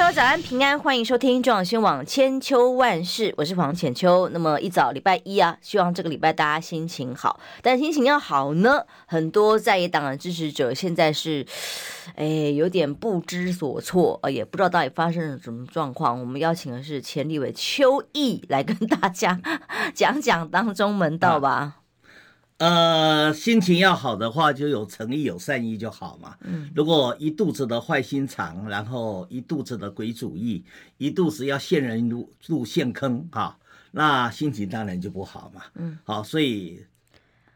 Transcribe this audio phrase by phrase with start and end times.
[0.00, 4.30] 朋友，早安平安，欢迎收听中广新网千秋万世，我是黄浅秋。
[4.30, 11.44] 那么一早礼拜一啊，希望这个礼拜大家心情好，但心情要好呢，很多在野党的支持者现在是，
[12.16, 16.18] 哎，有点不知所措，呃，也不知道到底发生了什么状况。
[16.18, 19.38] 我们邀请的是前立委邱毅来跟大家
[19.94, 21.79] 讲讲当中门道吧。
[22.60, 26.36] 呃，心情要好的话，就有诚意、有善意就好嘛。
[26.42, 30.62] 嗯，如果一肚子的坏心肠，然后一肚子的鬼主意，
[30.98, 33.56] 一肚子要陷人入入陷坑，哈，
[33.92, 35.62] 那心情当然就不好嘛。
[35.76, 36.84] 嗯，好，所以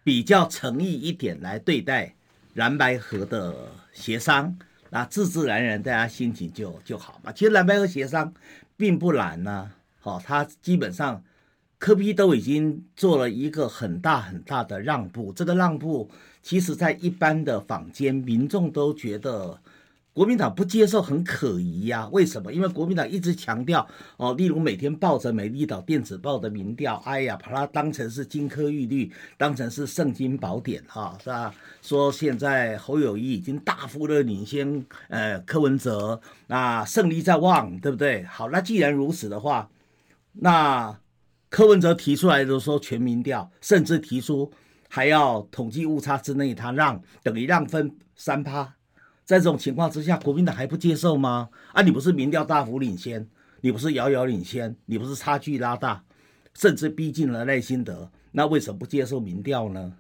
[0.03, 2.15] 比较诚意一点来对待
[2.55, 3.55] 蓝白河的
[3.93, 4.57] 协商，
[4.89, 7.31] 那自自然然大家心情就就好嘛。
[7.31, 8.33] 其实蓝白河协商
[8.75, 11.23] 并不难呢，啊，好，它基本上。
[11.85, 16.09] 柯比都已经做了一个很大很大的让步，这个让步，
[16.43, 19.61] 其实在一般的坊间民众都觉得
[20.15, 22.51] 国民党不接受很可疑呀、为什么？
[22.51, 23.87] 因为国民党一直强调
[24.17, 31.55] 哦，例如每天抱着美丽岛电子报的民调，哎呀，把它当成是金科玉律，当成是圣经宝典哈，是吧？
[31.83, 38.23] 说现在侯友谊已经大幅的领先呃柯文哲，那胜利在望，对不对？
[38.23, 39.69] 好，那既然如此的话，
[40.33, 40.99] 那。
[41.55, 44.51] 柯文哲提出来的说全民调，甚至提出
[44.89, 48.75] 还要统计误差之内他让等于让分三趴，
[49.25, 51.49] 在这种情况之下，国民党还不接受吗？
[51.73, 53.29] 啊，你不是民调大幅领先，
[53.61, 56.03] 你不是遥遥领先，你不是差距拉大，
[56.55, 59.93] 甚至逼近了赖清德，那为什么不接受民调呢？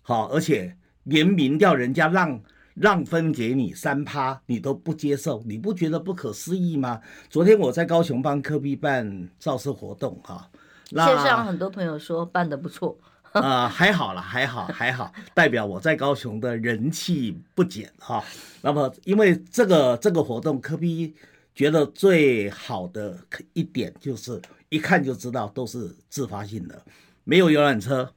[0.00, 2.40] 好，而且连民调人家让
[2.72, 6.98] 让分给你三趴，你都不接受，你不觉得不可思议吗？
[7.28, 10.50] 昨天我在高雄帮柯 P 办造势活动，哈。
[10.96, 12.96] 线上很多朋友说办得不错，
[13.32, 18.24] 呃，还好了，还好， 还好，代表我在高雄的人气不减哈。
[18.62, 21.14] 那么，因为这个这个活动，科比
[21.54, 23.18] 觉得最好的
[23.52, 24.40] 一点就是
[24.70, 26.82] 一看就知道都是自发性的，
[27.24, 28.10] 没有游览车，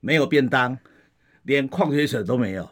[0.00, 0.78] 没有便当，
[1.42, 2.66] 连矿泉水都没有。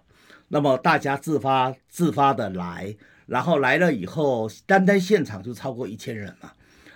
[0.48, 2.96] 那么大家自发自发的来，
[3.26, 6.50] 然后来了以后，单单现场就超过一千人嘛，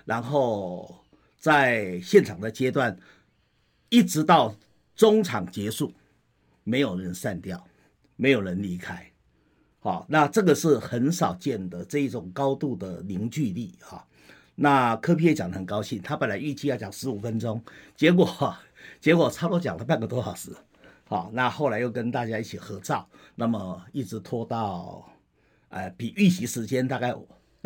[0.07, 1.03] 然后。
[1.39, 2.99] 在现场的阶段，
[3.89, 4.55] 一直到
[4.95, 5.93] 中场结束，
[6.65, 7.63] 没有人散掉，
[8.17, 9.11] 没有人离开，
[9.79, 14.05] 好，那这个是很少见的这一种高度的凝聚力哈。
[14.55, 17.63] 那柯 P 也讲得很高兴，他本来预计要讲十五分钟，
[17.95, 18.57] 结果
[19.01, 20.51] 结果差不多讲了半个多小时，
[21.05, 25.09] 好，那后来又跟大家一起合照，那么一直拖到，
[25.69, 27.15] 呃，比预习时间大概。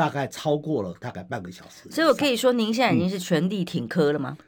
[0.00, 4.38] 大概超过了大概半个小时，所以我可以说您现在已经是全力挺科了吗？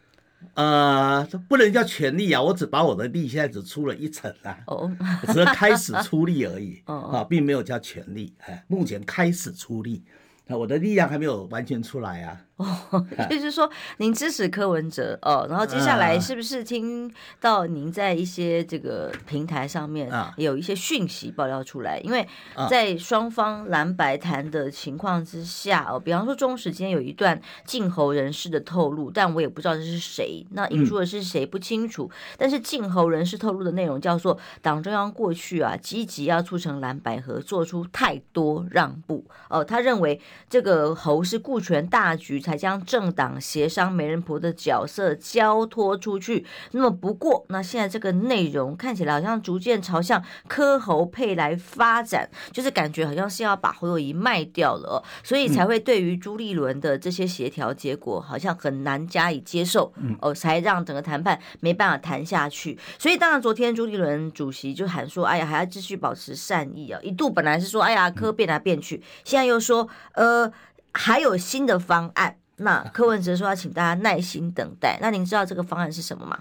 [0.55, 4.91] 嗯、呃，不能叫全力啊，我只把我的力现在只出了一层啊，哦，
[5.27, 10.03] 只是开始出力而已， 哦，啊，并没有叫全力，哎，目前开始出力。
[10.49, 12.41] 我的力量还没有完全出来啊！
[12.57, 12.67] 哦，
[13.31, 21.99] 就是说您支持柯文哲哦，然后接下来是不是听到您在一些这个平台上面有一些讯息爆料出来？
[22.01, 22.27] 因为
[22.69, 32.11] 在双方蓝白谈的情况之下哦，比方说中时间有一段静侯人士的透露，但我也不知道这是谁，那引述的是谁不清楚。
[32.37, 40.21] 但是静侯人士透露的内容叫做党中央过去啊积极要促成蓝白合，做出太多让步哦，他认为。
[40.49, 46.45] 这个侯是顾全大局，才将政党协商媒人婆的角色交托出去。
[46.73, 62.77] 那么不过，那现在这个内容看起来好像逐渐朝向柯侯配来发展，就是感觉好像是要把侯友宜卖掉了，所以才会对于朱立伦的这些协调结果好像很难加以接受，哦，才让整个谈判没办法谈下去。
[62.99, 70.53] 所以当然，昨天朱立伦主席就喊说：“哎呀，还要继续保持善意啊！”一度本来是说：“哎呀，柯变来变去。”现在又说：“呃。”
[70.93, 72.37] 呃，还有新的方案。
[72.57, 74.99] 那 柯文哲说要请大家耐心等待。
[75.01, 76.39] 那您知道这个方案是什么吗？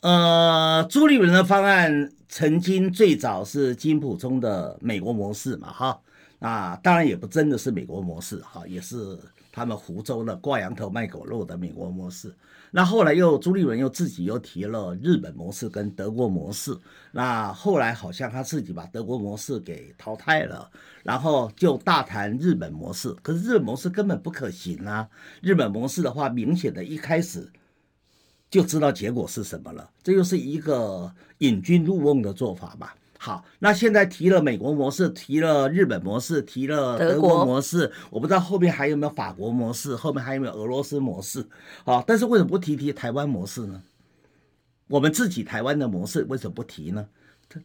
[0.00, 6.00] 呃，朱立伦的方案曾经最早是金普中的美国模式嘛，哈。
[6.40, 9.16] 啊，当然也不真的是美国模式，哈，也是
[9.52, 12.34] 他们湖州的挂羊头卖狗肉的美国模式。
[12.74, 16.74] 那后来又朱立伦又自己又提了日本模式跟德国模式，
[17.10, 20.70] 那后来好像他自己把德国模式给淘汰了，
[21.02, 23.14] 然后就大谈日本模式。
[23.22, 25.06] 可是日本模式根本不可行啊！
[25.42, 27.52] 日本模式的话，明显的一开始
[28.50, 32.96] 就知道结果是什么了，这就是一个引君入瓮的做法吧。
[33.24, 41.46] 好，那现在提了美国模式，提了日本模式，提了德国模式，我不知道后面还有没有法国模式，后面还有没有俄罗斯模式？
[41.84, 43.80] 好，但是为什么不提提台湾模式呢？
[44.88, 47.06] 我们自己台湾的模式为什么不提呢？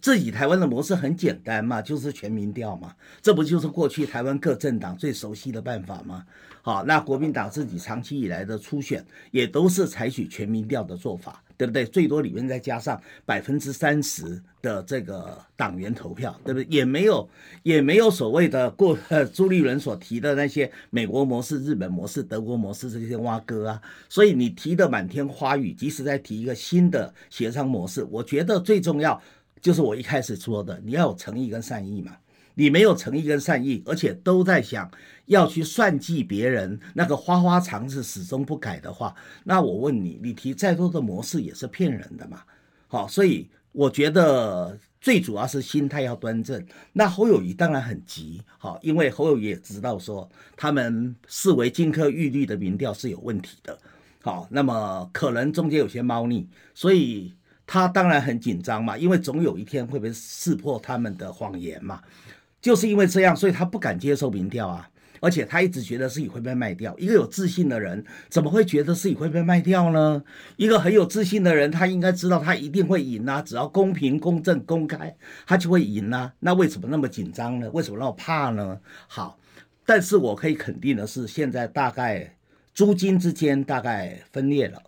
[0.01, 6.25] 自己台湾的模式很简单嘛，就是全民调嘛，这不就是过去台湾各政党最熟悉的办法吗？
[6.62, 11.86] 好，那国民党自己长期以来的初选也都是采取全民调的做法，对不对？
[11.86, 16.68] 最多里面再加上百分之三十的这个党员投票，对不对？
[16.69, 17.30] 也没有
[17.63, 29.22] 也没有所谓的过呃 朱立伦所提的那些美国模式、日本模式、德国模式这些挖哥啊，所以你提的满天花语，即使再提一个新的协商模式，我觉得最重要。
[29.62, 32.15] 就是我一开始说的，你要有诚意跟善意嘛。
[32.59, 34.89] 你没有诚意跟善意，而且都在想
[35.27, 39.13] 要去算计别人，那个花花肠子始终不改的话，
[39.44, 42.42] 那我问你，你提再多的模式也是骗人的嘛。
[42.88, 46.65] 好，所以我觉得最主要是心态要端正。
[46.94, 53.77] 那侯友宜当然很急，好，因为侯友宜也知道说他们视为金科玉律的民调是有问题的。
[54.24, 57.37] 好，那么可能中间有些猫腻，所以。
[57.68, 62.02] 他当然很紧张嘛，因为总有一天会被识破他们的谎言嘛，
[62.62, 66.98] 就是因为这样，所以他不敢接受民调啊，而且他一直觉得自己会被卖掉。
[66.98, 70.24] 一个有自信的人怎么会觉得自己会被卖掉呢？
[70.56, 75.14] 一个很有自信的人，他应该知道他一定会赢啊，只要公平、公正、公开，
[75.46, 76.34] 他就会赢啊。
[76.40, 77.69] 那为什么那么紧张呢？
[77.72, 78.80] 为什么那么怕呢？
[79.08, 79.38] 好，
[79.86, 82.34] 但是我可以肯定的是，现在大概
[82.74, 84.81] 租金之间大概分裂了。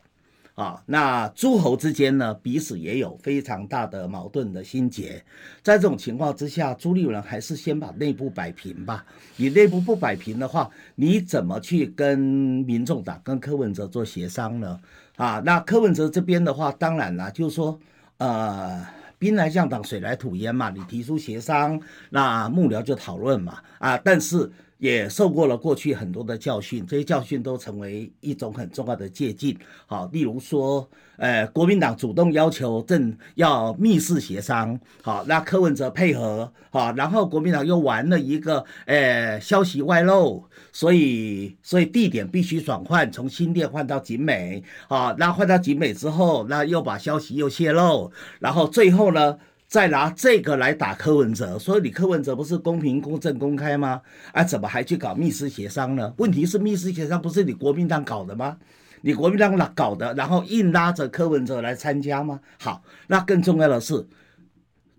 [0.59, 5.23] 啊，那诸侯之间呢，彼此也有非常大的矛盾的心结。
[5.61, 9.05] 在这种情况之下，朱立伦还是先把内部摆平吧。
[9.37, 14.77] 你内部不摆平的话，你怎么去跟民众党、跟柯文哲做协商呢？
[15.15, 17.79] 啊，那柯文哲这边的话，当然了，就是说，
[18.17, 18.85] 呃，
[19.17, 20.69] 兵来将挡，水来土掩嘛。
[20.69, 21.79] 你提出协商，
[22.09, 23.59] 那幕僚就讨论嘛。
[23.77, 24.51] 啊，但是。
[24.79, 29.55] 也受过了过去很多的教训，这些教训都成为一种很重要的借鉴。
[29.85, 40.41] 好，例如说，呃，国民党主动要求正要密室协商，好，那柯文哲配合，好，然后国民党又玩了一个，呃，消息外漏，
[40.71, 48.09] 所以所以地点必须转换，从新店换到景美，好，那换到景美之后，那又把消息又泄露，
[48.39, 49.37] 然后最后呢？
[49.69, 54.01] 再拿这个来打柯文哲，所以你柯文哲不是公平、公正、公开吗？
[54.33, 56.11] 啊，怎么还去搞密室协商呢？
[56.17, 58.57] 问题是密室协商不是你国民党搞的吗？
[59.01, 62.39] 你国民党搞的，然后硬拉着柯文哲来参加吗？
[62.59, 64.07] 好，那更重要的是，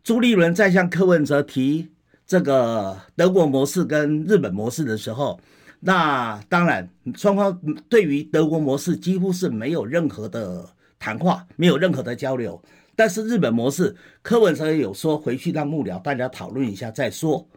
[0.05, 1.91] 朱立伦在向柯文哲提
[2.25, 5.41] 这个德国模式跟日本模式的时候，
[5.81, 10.65] 那当然双方对于德国模式几乎是没有任何的
[10.97, 12.63] 谈话，没有任何的交流。
[13.01, 17.49] 但是日本模式，柯文哲有说回去让幕僚大家讨论一下再说。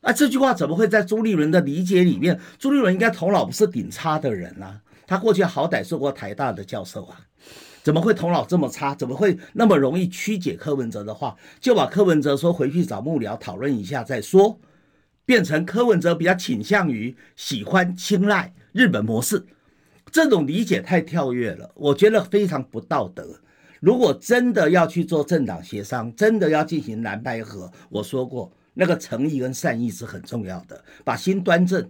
[0.00, 2.40] 啊，这句话怎么会在朱立伦的理解里面？
[2.58, 7.20] 朱立伦应该头脑不是顶差的人啊，他过去好歹做过台大的教授啊，
[7.82, 8.94] 怎么会头脑这么差？
[8.94, 11.36] 怎么会那么容易曲解柯文哲的话？
[11.60, 14.58] 就把柯文哲说回去找幕僚讨论一下再说，
[15.26, 19.44] 变成柯文哲比较倾向于喜欢青睐日本模式，
[20.10, 23.40] 这种理解太跳跃了，我觉得非常不道德。
[23.80, 31.88] 如果真的要去做政党协商，真的要进行蓝白合，我说过，那个诚意跟善意是很重要的，把心端正。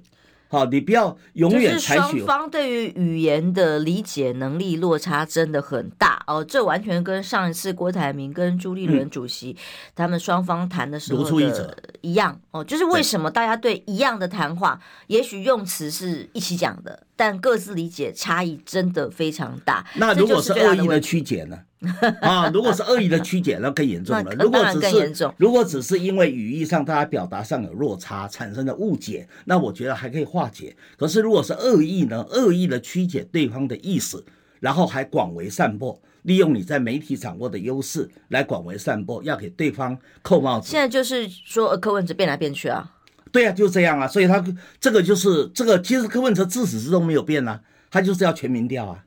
[0.50, 2.20] 好，你不要永远采取。
[2.20, 9.56] 双方对于语言的理解能力落差真的很大哦，这完全跟上一次郭台铭跟朱立伦主席、嗯、
[9.94, 19.86] 他们双方谈的时候的一样哦，就是为什么大家对一样的谈话，也许用词是一起讲的，但各自理解差异真的非常大。
[19.96, 21.58] 那如果是恶意的曲解呢？
[22.22, 24.32] 啊，如果是恶意的曲解，那更严重了。
[24.34, 30.76] 如果只是如果只是因为语义上大家表达上有落差产生的误解，那我觉得还可以化解。
[30.96, 32.26] 可是如果是恶意呢？
[32.30, 34.24] 恶意的曲解对方的意思，
[34.58, 40.68] 然后还广为散播，利用你在媒体掌握的优势来广为散播，要给对方扣帽子。
[40.68, 42.92] 现在就是说柯文哲变来变去啊。
[43.30, 44.08] 对啊，就这样啊。
[44.08, 44.44] 所以他
[44.80, 49.04] 这个就是这个，其实柯文哲自始至终没有变啊，他就是要全民调啊。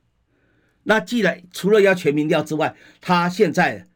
[0.84, 3.88] 那既然除了要全民调之外，他现在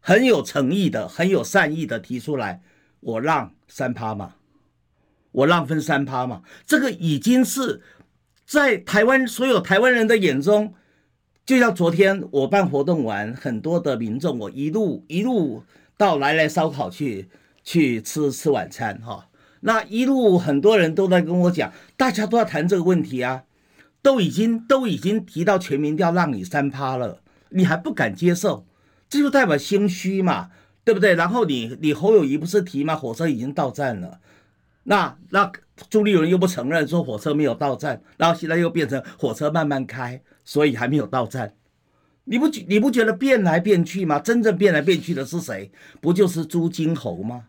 [0.00, 2.60] 很有诚意的、很有善意的提出来，
[3.00, 4.34] 我让三趴嘛，
[5.32, 7.80] 我让分三趴嘛，这个已经是
[8.44, 10.74] 在台湾所有台湾人的眼中，
[11.46, 15.64] 就像昨天我办活动完，很多的民众，我一路一路
[15.96, 17.28] 到来来烧烤去
[17.62, 19.28] 去吃吃晚餐哈，
[19.60, 23.44] 那一路很多人都在跟我讲，大家都要谈这个问题啊。
[24.04, 28.66] 都已经都已经提到全民调让你三趴了，你还不敢接受，
[29.08, 30.50] 这就代表心虚嘛？
[30.84, 31.14] 对不对？
[31.14, 32.94] 然后你你侯友谊不是提吗？
[32.94, 34.20] 火车已经到站了，
[34.82, 35.50] 那那
[35.88, 41.54] 朱立伦又不承认说火车没有到站，然后现在又变成火车慢慢开，所以还没有到站。
[42.24, 44.18] 你不觉你不觉得变来变去吗？
[44.18, 45.72] 真正变来变去的是谁？
[46.02, 47.46] 不就是朱金侯吗？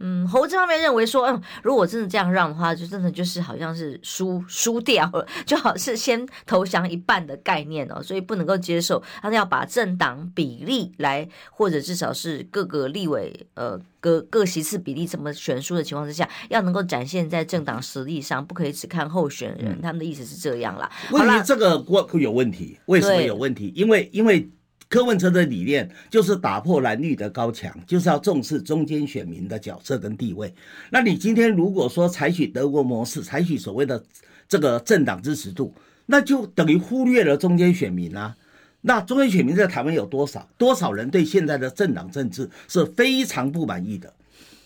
[0.00, 9.02] 嗯，侯这方面认为说，嗯，如果真的这样让的话，就真的就是好像是输输掉了， 就好是先投降一半的概念哦，所以不能够接受。
[9.22, 19.72] 他要把政党比例来，或者至少是各个立委呃各各席次比例这么悬殊的情况之下，要能够展现在政党实力上，不可以只看候选人。
[19.72, 20.90] 嗯、他们的意思是这样啦。
[21.10, 23.72] 问题这个会有问题，为什么有问题？
[23.74, 24.48] 因为因为。
[24.88, 30.54] 柯文哲的理念就是打破蓝绿的高墙，就是要重视中间选民的角色跟地位。
[30.90, 34.00] 那你今天如果说采取德国模式，采取所谓的
[34.48, 35.74] 这个政党支持度，
[36.06, 38.36] 那就等于忽略了中间选民啊。
[38.82, 40.48] 那中间选民在台湾有多少？
[40.56, 44.12] 多少人对现在的政党政治是非常不满意的？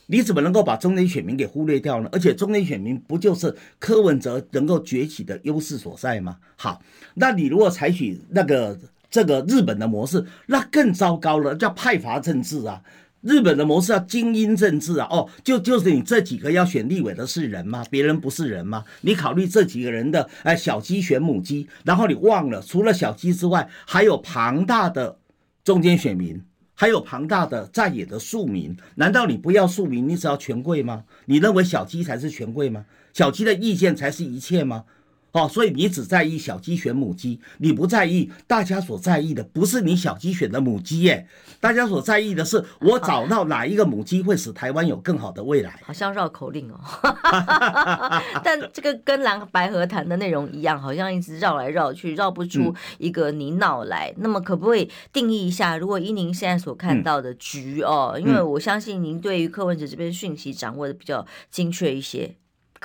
[0.04, 2.10] 你怎么能够把中间选民给忽略掉呢？
[2.12, 6.36] 而且中间选民不就是柯文哲能够崛起的优势所在吗？
[6.56, 6.82] 好，
[7.14, 8.78] 那你如果采取那个。
[9.10, 12.80] 这个日本的模式那更糟糕了，叫派阀政治啊！
[13.22, 15.06] 日本的模式叫精英政治啊！
[15.10, 17.84] 哦，就就是你这几个要选立委的是人吗？
[17.90, 18.84] 别人不是人吗？
[19.02, 25.18] 你考虑这几个人的哎小鸡选母鸡，然后你忘了除了小鸡之外，还有庞大的
[25.62, 26.40] 中间选民，
[26.74, 28.74] 还有庞大的在野的庶民。
[28.94, 31.04] 难道你不要庶民，你只要权贵吗？
[31.26, 32.86] 你认为小鸡才是权贵吗？
[33.12, 34.84] 小鸡的意见才是一切吗？
[35.32, 41.26] 哦，所以你只在意小鸡选母鸡，你不在意大家所在意的不是你小鸡选的母鸡耶，
[41.60, 45.80] 大家所在意的是我找到哪一个母鸡会使台湾有更好的未来。
[45.84, 46.80] 好像绕口令哦
[48.42, 54.10] 但这个跟蓝白河谈的内容一样，好像一直绕来绕去，绕不出一个泥淖来。
[54.16, 55.76] 嗯、那么可不可以定义一下？
[55.76, 62.34] 如果依您现在所看到的局哦，因为我相信您对于柯文哲这边讯息掌握的比较精确一些。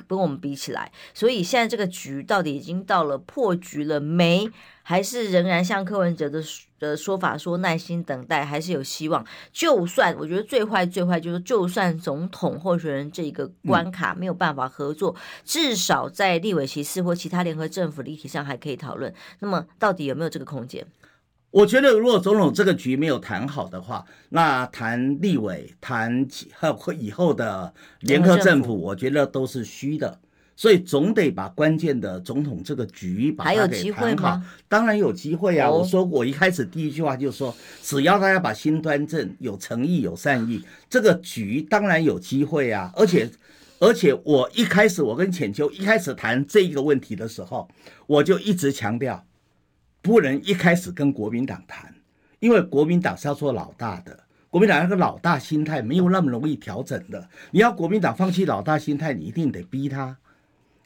[0.08, 4.50] 跟我们比起来，所以现在这个局到底已经到了破局了没？
[4.88, 6.44] 还是仍然像柯文哲的
[6.78, 9.26] 的说法说耐心等待，还是有希望？
[9.52, 19.12] 就算我觉得最坏最坏就是，就算总统候选人这一个关卡没有办法合作，嗯、至少在立委席次或其他联合政府议题上还可以讨论。
[19.40, 20.86] 那么到底有没有这个空间？
[21.56, 30.20] 我觉得，如果总统这个局没有谈好的话，那谈立委、谈和以后的联合政府，我觉得都是虚的。
[30.58, 34.42] 所以总得把关键的总统这个局把它给谈好。
[34.68, 35.72] 当然有机会啊！
[35.72, 42.92] 我说过，我一开始第一句话就说，只要大家把心端正，有诚意、有善意，这个局当然有机会啊！
[42.98, 43.30] 而且，
[43.80, 47.66] 而且我一开始我跟浅秋一开始谈这个问题的时候，
[48.08, 49.26] 我就一直强调。
[50.06, 51.92] 不能一开始跟国民党谈，
[52.40, 54.16] 因为国民党是要做老大的，
[54.52, 57.28] 国民党那个老大心态没有那么容易调整的。
[57.50, 60.16] 你要国民党放弃老大心态，你一定得逼他。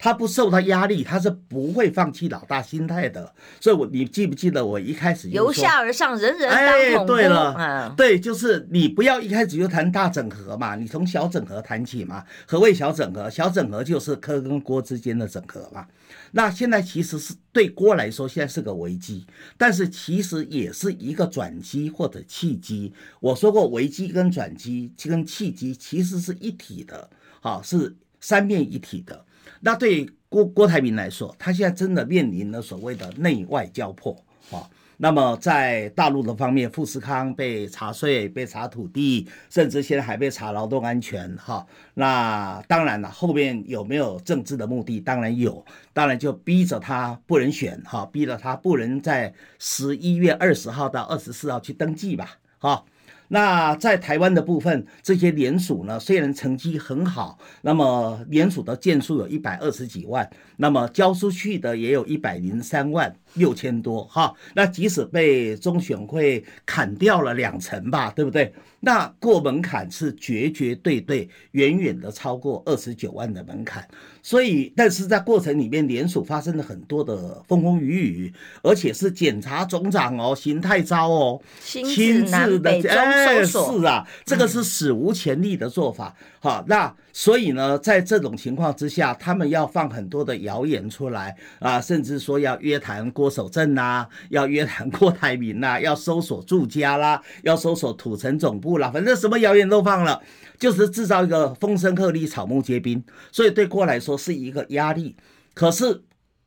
[0.02, 3.34] 他不受他压力，他是不会放弃老大心态的。
[3.60, 12.24] 所以，我你记不记得我一开始由下而上，人人当哎，对了，嗯、对，就是你不要一开始就谈大整合嘛，你从小整合谈起嘛。
[12.48, 13.30] 何谓小整合？
[13.30, 15.86] 小整合就是科跟郭之间的整合嘛。
[16.32, 19.26] 那现在其实是对郭来说，现在是个危机，
[19.58, 22.94] 但是其实也是一个转机或者契机。
[23.20, 27.10] 我说过，危机跟转机跟契机其实是一体的，
[27.42, 29.26] 好，是三面一体的。
[29.62, 34.14] 那对郭郭台铭来说，他现在真的面临了所谓的内外交迫
[34.52, 34.70] 啊。
[35.02, 41.66] 那么在大陆的方面，富士康被查税、被查土地，甚至现在还被查劳动安全哈。
[41.94, 45.00] 那当然了，后面有没有政治的目的？
[45.00, 52.84] 当然有，当然就逼着他不能选哈，逼着他不能在十一月二十号到二十四号去登记吧哈。
[53.30, 64.34] 那在台湾的部分，这些联署呢，虽然成绩很好，那么联署的件数有一百二十几万，那么交出去的也有一百零三万六千多哈。
[64.54, 68.54] 那即使被中选会砍掉了两成吧，对不对？
[68.80, 73.88] 那过门槛是绝绝对对远远的超过二十九万的门槛。
[74.22, 86.14] 所以，但是在过程里面，联署发生了很多的风风雨雨，而且是检察总长哦，邢太昭哦，亲自的，哎，是啊，这个是史无前例的做法。
[86.42, 100.22] 好，那所以呢，在这种情况之下，他们要放很多的谣言出来啊，甚至说要约谈郭守正呐，要约谈郭台铭呐，要搜索住家啦，要搜索土城总部啦，反正什么谣言都放了。
[100.60, 105.16] 就是制造一个风声鹤唳、草木皆兵，所以对郭来说是一个压力。
[105.54, 106.04] 可是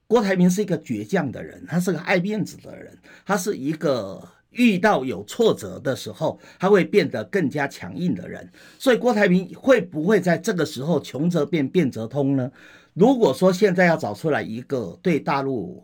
[0.06, 8.46] 郭台铭是一个倔强的人，他是个爱面子的人，他是一个遇到有挫折的时候，他会变得更加强硬的人。
[8.78, 12.52] 所以郭台铭会不会在这个时候穷则变，变则通呢？
[12.92, 15.82] 如果说现在要找出来一个对大陆，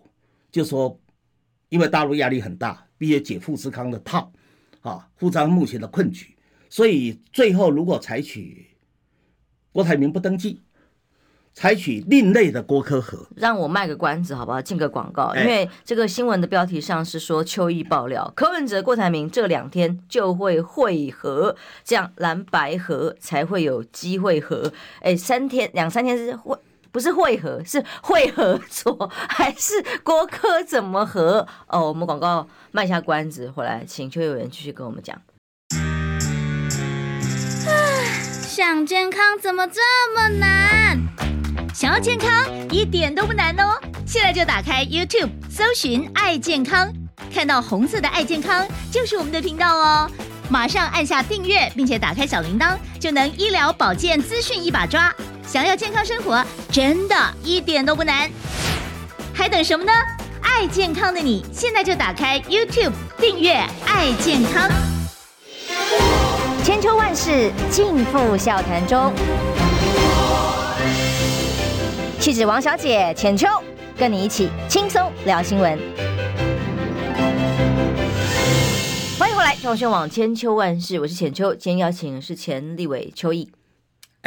[0.52, 1.00] 就说
[1.70, 4.30] 因为大陆压力很大，必须解富士康的套，
[4.82, 6.36] 啊，富士康目前的困局，
[6.68, 8.66] 所以最后如果采取
[9.72, 10.62] 郭台铭不登记。
[11.54, 14.62] 采取另类的郭科合，让我卖个关子好不好？
[14.62, 24.72] 进个广告，因为这个新闻的标题上是说秋意爆料，柯文哲、郭台铭这两天就会会合，这样蓝白合才会有机会合。
[25.00, 26.56] 哎，三天两三天是会
[26.90, 31.46] 不是会合，是会合作，还是郭科怎么合？
[31.68, 35.20] 哦，我们广告卖下关子，回来请邱有人继续跟我们讲。
[38.42, 39.80] 想健康怎么这
[40.14, 40.98] 么难？
[41.74, 43.78] 想要健康一点都不难哦！
[44.04, 46.92] 现在就打开 YouTube，搜寻“爱健康”，
[47.32, 50.10] 看到红色的“爱健康”就是我们的频道哦。
[50.50, 55.14] 马上按下订阅，并且打开小铃铛，就能医疗保健资讯一把抓。
[55.48, 58.30] 想要健康生活，真的一点都不难，
[59.32, 59.90] 还等什么呢？
[60.42, 63.54] 爱健康的你，现在就打开 YouTube 订阅
[63.88, 64.70] “爱健康”。
[66.62, 69.10] 千秋万世尽付笑谈中。
[72.20, 73.46] 气质王小姐浅秋，
[73.96, 75.78] 跟你一起轻松聊新闻。
[79.18, 81.54] 欢迎回来，中宣网千秋万世，我是浅秋。
[81.54, 83.50] 今天邀请是前立委邱毅。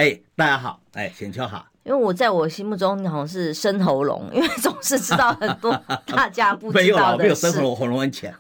[0.02, 1.64] 哎，大家好，哎，浅秋好。
[1.84, 6.84] 因为我在我心目中好像是生喉咙， 因为总是知道很多大家不知道的事。
[6.84, 8.34] 没有啦，没有深喉咙，喉咙很浅，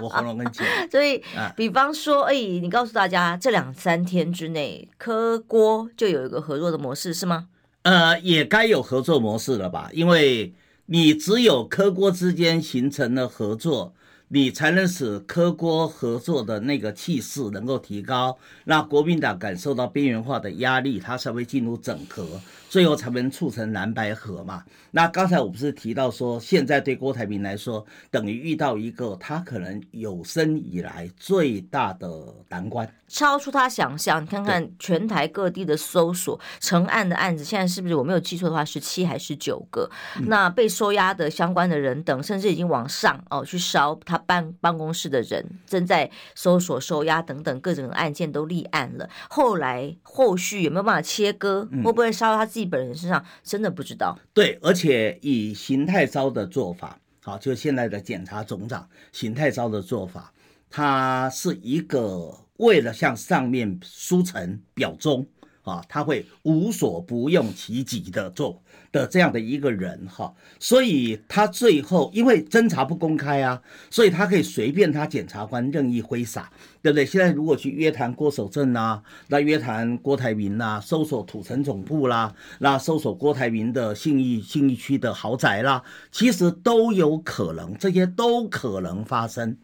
[0.00, 0.64] 我喉咙很浅。
[0.88, 1.20] 所以，
[1.56, 7.48] 比方说，哎，你告诉大家，这两三天之内，柯锅就有一个合作的模式，是吗？
[7.82, 9.90] 呃，也该有合作模式了吧？
[9.92, 10.54] 因为
[10.86, 13.92] 你只有柯锅之间形成了合作，
[14.34, 22.40] 你才能使科郭合作的那个气势能够提高，那国民党感受到边缘化的压力，它才会进入整合。
[22.70, 24.64] 最后才能促成蓝白合嘛？
[24.90, 34.22] 那刚才我不是提到说，现在对郭台铭来说，等于遇到一个他可能有生以来最大的难关，超出他想象。
[34.22, 39.88] 你看看全台各地的搜索成案的案子，现在是不是我没有记错的话，是七还是九个？
[40.22, 49.08] 那被收押的相关的人等，甚至已经往上哦去烧他办办公室的人，正在搜索收押等等各种案件都立案了。
[49.28, 51.68] 后来后续有没有办法切割？
[51.84, 52.62] 会不会烧到他自己？
[52.72, 54.16] 本人身上真的不知道。
[54.32, 60.32] 对，而且以邢太昭的做法，好，就现在的检察总长邢太昭的做法，
[60.70, 65.26] 他是一个为了向上面书陈表忠
[65.62, 68.62] 啊，他会无所不用其极的做。
[68.92, 77.06] 的这样的一个人哈，所以他最后因为侦查不公开啊，所以他可以随便他检察官任意挥洒，对不对？
[77.06, 89.56] 现在如果去约谈郭守正呐，那约谈郭台铭呐，搜索土城总部啦，那搜索郭台铭的信义信义区的豪宅啦，其实都有可能，这些都可能发生。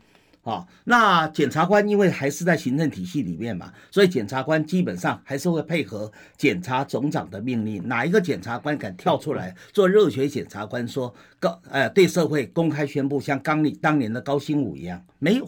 [0.48, 7.86] 啊，那检察官因为还是在行政体系里面嘛，所以检察官基本上还是会配合检察总长的命令。
[7.86, 15.04] 哪一个检察官敢跳出来做热血检察官，说高呃对社会公开宣布像刚当年的高新武一样？
[15.18, 15.46] 没有，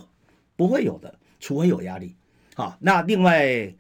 [0.54, 2.14] 不会有的，除非有压力。
[2.54, 3.72] 好，那另外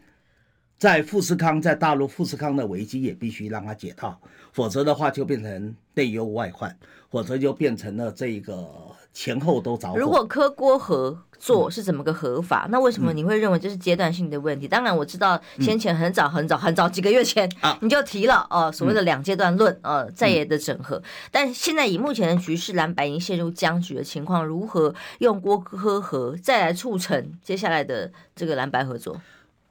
[0.78, 4.18] 在富士康在大陆富士康的危机也必须让他解套，
[4.52, 6.74] 否则的话就变成内忧外患，
[7.10, 8.66] 否则就变成了这一个。
[9.12, 9.98] 前后都着火。
[9.98, 12.66] 如果科郭合作是怎么个合法？
[12.66, 14.66] 嗯、那为什么你会认为这是阶段性的问题？
[14.66, 20.96] 嗯、当然我知道先前很早很早很早几个月前你就提了哦、呃，所谓的两阶段论呃，在野的整合。
[20.96, 29.18] 嗯、但现在以目前的局势，蓝白已经陷入僵局的情况，如何用郭科合再来促成接下来的这个蓝白合作？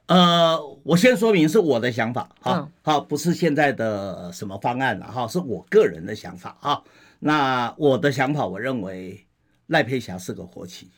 [0.06, 6.82] 呃，我先说明是我的想法哈，嗯、好，不是现在的什么方案了哈，是我个人的想法啊。
[7.20, 9.24] 那我的想法，我认为。
[9.70, 10.90] 赖佩霞是个活棋，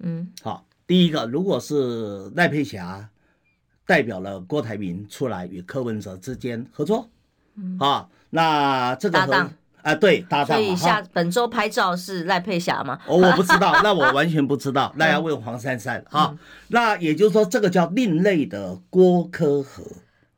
[0.00, 3.08] 嗯，好，第一个，如果是赖佩霞
[3.86, 7.08] 代表了郭台铭出来与柯文哲之间合作，
[7.54, 13.00] 嗯，啊，那这个搭档啊，对，搭档，所以下本周拍照是赖佩霞吗？
[13.06, 16.36] 哦，我不知道，那我完全不知道，那要问黄珊珊哈。
[16.68, 19.82] 那也就是说，这个叫另类的郭柯合，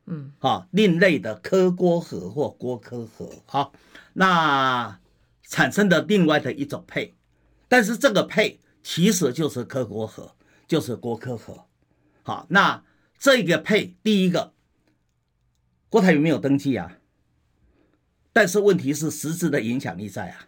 [0.05, 3.73] 嗯，好，另类的柯郭合或郭柯合，好，
[4.13, 4.97] 那
[5.49, 7.13] 产生的另外的一种配。
[7.71, 10.35] 但是这个配其实就是科国合，
[10.67, 11.67] 就是国科合。
[12.21, 12.83] 好，那
[13.17, 14.51] 这个配第一个，
[15.87, 16.97] 郭台铭没有登记啊，
[18.33, 20.47] 但是问题是实质的影响力在啊，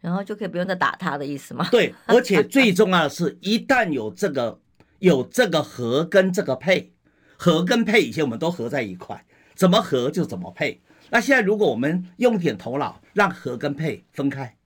[0.00, 1.68] 然后就可以不用再打他的意思吗？
[1.70, 4.58] 对，而且最重要的是，一旦有这个
[5.00, 6.90] 有这个合跟这个配，
[7.36, 10.80] 合跟配以前我们都合在一块，怎么合就怎么配。
[11.10, 14.56] 那现在如果我们用点头脑，让合跟配分开，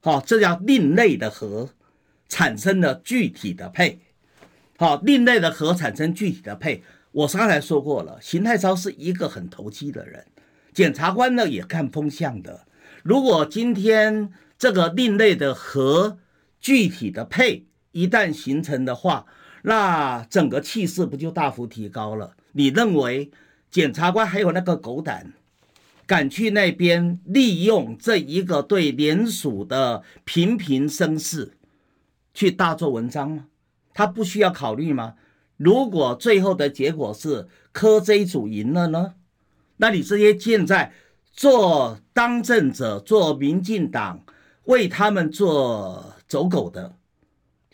[0.00, 1.70] 好，这叫另类的合，
[2.28, 4.00] 产生了具体的配。
[4.78, 6.82] 好，另类的合产生具体的配。
[7.12, 10.26] 我刚才说过了，邢太超是一个很投机的人，
[10.72, 12.66] 检察官呢也看风向的。
[13.02, 16.18] 如果今天这个另类的合
[16.60, 19.26] 具体的配一旦形成的话，
[19.62, 22.34] 那整个气势不就大幅提高了？
[22.52, 23.30] 你认为
[23.70, 25.32] 检察官还有那个狗胆，
[26.10, 31.56] 敢去那边利用这一个对联署的频频声势
[32.34, 33.46] 去大做文章吗？
[33.94, 35.14] 他不需要考虑吗？
[35.56, 39.14] 如果最后的结果是柯 J 组赢了呢？
[39.76, 40.92] 那你这些现在
[41.32, 44.24] 做当政者、做民进党
[44.64, 46.96] 为他们做走狗的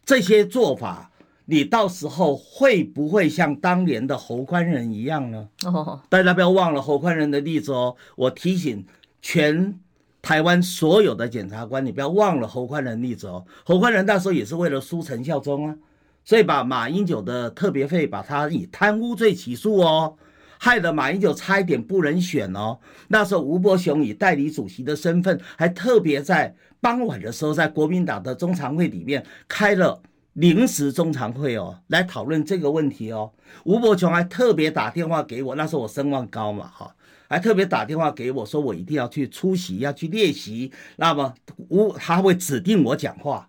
[0.04, 1.10] 这些做法，
[1.46, 5.48] 你到时候会不会像当年的侯宽仁一样呢？
[5.64, 7.96] 哦，大家不要忘了侯宽仁的例子哦。
[8.16, 8.84] 我提醒
[9.22, 9.78] 全
[10.20, 13.44] 台湾所有的检察官，你不要忘了侯宽仁的例子哦。
[13.64, 15.76] 侯宽仁那时候也是为了输陈孝忠啊。
[16.24, 20.16] 所以把马英九的特别费，把他以贪污罪起诉哦，
[20.58, 22.76] 害得马英九差一点不能选哦。
[23.06, 30.02] 那时候吴伯雄以代理主席的身份，还特别在傍晚的时候，在国民党的中常会里面开了
[30.36, 33.32] 临时中常会哦，来讨论这个问题哦。
[33.64, 36.94] 吴伯雄还特别打电话给我，那时候我声望高嘛哈，
[37.26, 41.34] 还特别打电话给我说我一定要去出席，要去列席，那么
[41.68, 43.48] 吴他会指定我讲话。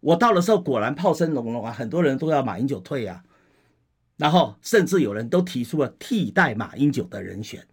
[0.00, 3.24] 我到的时候，果然炮声隆隆啊，很多人都要马英九退啊，
[4.18, 7.66] 然后甚至有人都提出了替代马英九的人选。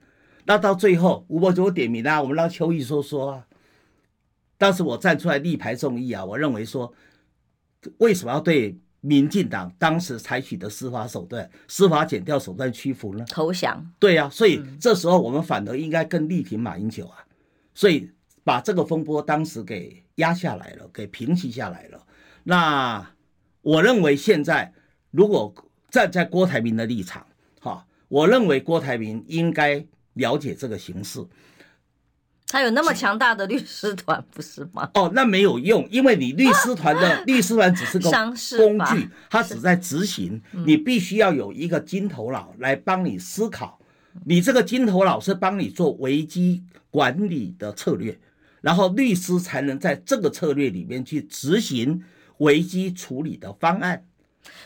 [0.46, 3.48] 那到最后，吴伯雄点名啊，我们让邱毅说说啊。
[4.58, 6.94] 当时我站出来力排众议啊，我认为说，
[7.98, 13.26] 为什么要对民进党当时采取的司法手段、司法减掉手段屈服呢？
[13.30, 13.86] 投降。
[14.00, 17.26] 对呀、啊，所以这时候我们反而应该更力挺马英九啊，
[17.74, 18.10] 所以
[18.44, 22.06] 把这个风波当时给压下来了，给平息下来了。
[22.44, 23.06] 那
[23.62, 24.74] 我认为现在
[25.12, 25.54] 如果
[25.90, 27.26] 站在郭台铭的立场，
[27.60, 31.24] 哈，我认为郭台铭应该了解这个形势。
[32.48, 34.90] 他有那么强大的律师团，不是吗？
[34.94, 38.10] 哦，那没有用，因为你律师团的 律师团只是个
[38.58, 40.42] 工具，他只在执行。
[40.66, 43.80] 你必须要有一个金头脑来帮你思考，
[44.26, 48.20] 你这个金头脑是帮你做危机管理的策略，
[48.62, 52.04] 然后律师才能在这个策略里面去执行。
[52.40, 54.06] 危机处理的方案，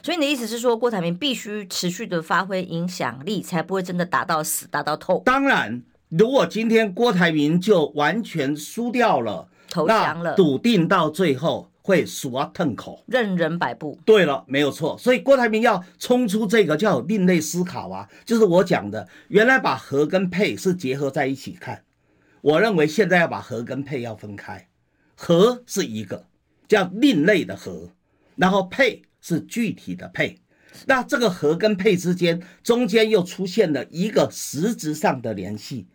[0.01, 5.21] 所以你的意思是说，郭台铭必须持续的发挥影响力，才不会真的打到死、打到透。
[5.25, 13.99] 当然，如果今天郭台铭就完全输掉了、投降了，笃定到最后会死啊吞口，任人摆布。
[14.05, 14.97] 对了，没有错。
[14.97, 21.83] 所以郭台铭要冲出这个叫有另类思考啊，就是我讲的，原来把和跟配是结合在一起看，
[22.41, 24.67] 我认为现在要把和跟配要分开，
[25.15, 26.25] 和是一个。
[26.67, 27.89] 叫另类的和，
[28.35, 30.37] 然后配是具体的配，
[30.85, 35.87] 那这个和跟配之间中间又出现了一个实质上的联系，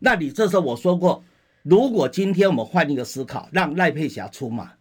[0.00, 1.22] 那你这时候我说过，
[1.62, 4.72] 如果今天我们换一个思考，让赖佩霞出马，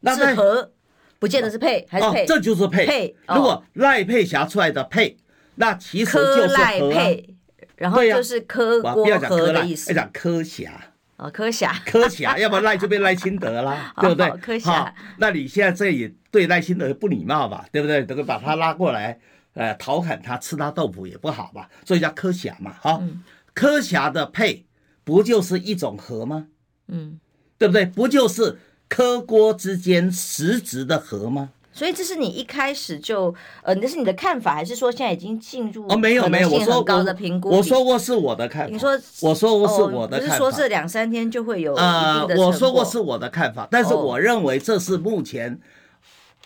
[0.00, 0.72] 那是和，
[1.18, 2.86] 不见得是配，还是配，哦，这就是配。
[2.86, 5.16] 配，如果赖佩霞出来的配，
[5.54, 7.34] 那其实就是合，配，
[7.76, 10.72] 然后就是柯郭和的意思，要讲柯霞。
[11.16, 14.28] 哦，柯霞，柯霞， 要不然赖就被赖清德啦，对不对？
[14.42, 17.64] 柯霞，那你现在这也对赖清德不礼貌吧？
[17.70, 18.04] 对不对？
[18.04, 19.16] 这个把他拉过来，
[19.52, 21.70] 呃，调侃他，吃他豆腐也不好吧？
[21.84, 23.22] 所以叫柯霞嘛，好，嗯、
[23.54, 24.66] 柯霞的配
[25.04, 26.48] 不就是一种和吗？
[26.88, 27.18] 嗯，
[27.56, 27.86] 对不对？
[27.86, 31.50] 不就是柯郭之间实质的和吗？
[31.72, 35.96] 所以这是你一开始就呃，那是你的看法，还是说现在已经进入哦？
[35.96, 38.72] 没有没有，我说高的评估，我说过是我的看法。
[38.72, 45.58] 你说我说过是我的看法，不是说这两三天就会有呃，我说过是我的看法，但是我认为这是目前，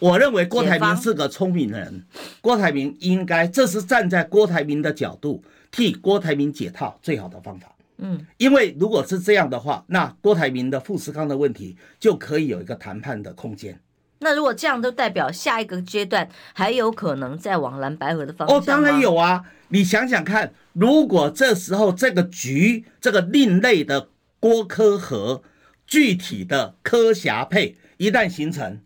[0.00, 2.06] 我认为郭台铭是个聪明的人，
[2.40, 7.74] 郭台铭应该这是站在郭台铭的角度替郭台铭解套最好的方法。
[7.98, 13.80] 嗯，因为如果是这样的话，那郭台铭的富士康的问题就可以有一个谈判的空间。
[14.20, 18.56] 那如果这样，都代表下一个阶段还有可能再往蓝白合的方向？
[18.56, 19.44] 哦，当然有啊！
[19.68, 24.08] 你想想看，如果这时候这个局，这个另类的
[24.40, 25.42] 郭科和，
[25.86, 28.80] 具体的科霞配一旦形成，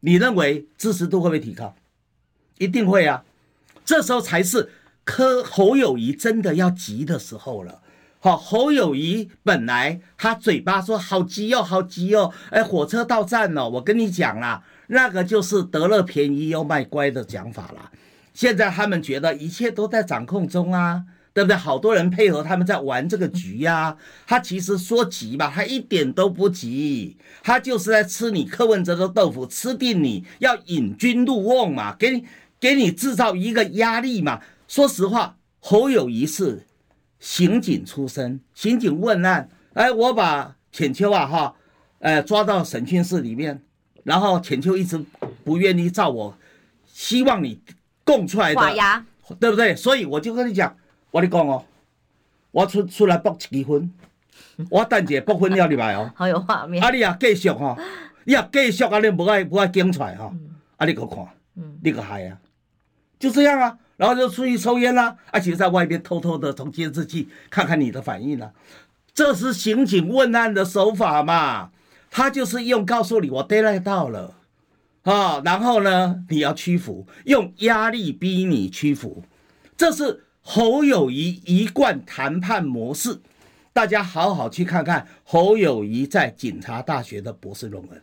[0.00, 1.74] 你认为支持度会不会提高？
[2.58, 3.24] 一定会啊！
[3.84, 4.70] 这时候才是
[5.04, 7.80] 柯侯友宜真的要急的时候了。
[8.22, 17.90] 好，侯友宜本来他嘴巴说好急哦，好急哦，哎，火车到站了，我跟你讲啦，那个就是得了便宜又卖乖的讲法啦。
[18.34, 21.56] 现在他们觉得一切都在掌控中啊，对不对？
[21.56, 23.96] 好多人配合他们在玩这个局呀、啊。
[24.26, 32.24] 他其实说急吧，他一点都不急，他就是在吃你柯文哲的豆腐，吃定你要引军入瓮嘛，给你
[32.60, 34.40] 给你制造一个压力嘛。
[34.70, 36.64] 说实话，侯友谊是。
[37.18, 41.54] 刑警出身，刑警问案，哎，我把浅秋啊哈，
[41.98, 43.60] 呃，抓到审讯室里面，
[44.04, 45.04] 然后浅秋一直
[45.44, 46.34] 不愿意照我
[46.86, 47.60] 希望你
[48.04, 48.60] 供出来的，
[49.38, 49.74] 对不对？
[49.76, 50.74] 所以我就跟你讲，
[51.10, 51.62] 我跟你讲哦，
[52.52, 53.92] 我出出来卜几分，
[54.70, 56.82] 我等下卜分了你来哦， 好有画面。
[56.82, 57.76] 啊，你啊继续哈，
[58.24, 60.32] 你啊继续啊，你不爱不爱讲出来哈，
[60.78, 61.26] 啊，你可看，
[61.82, 62.38] 你可害啊，
[63.18, 63.76] 就这样啊。
[64.00, 68.50] 然后就出去抽烟啦，而且在外边偷偷的从监视器看看你的反应了，
[69.12, 71.70] 这是刑警问案的手法嘛？
[72.10, 74.32] 他就是用告诉你我 deadline 到了，
[75.02, 79.22] 啊，然后呢你要屈服，用压力逼你屈服，
[79.76, 83.20] 这是侯友宜一贯谈判模式。
[83.74, 88.02] 大家好好去看看侯友宜在警察大学的博士论文，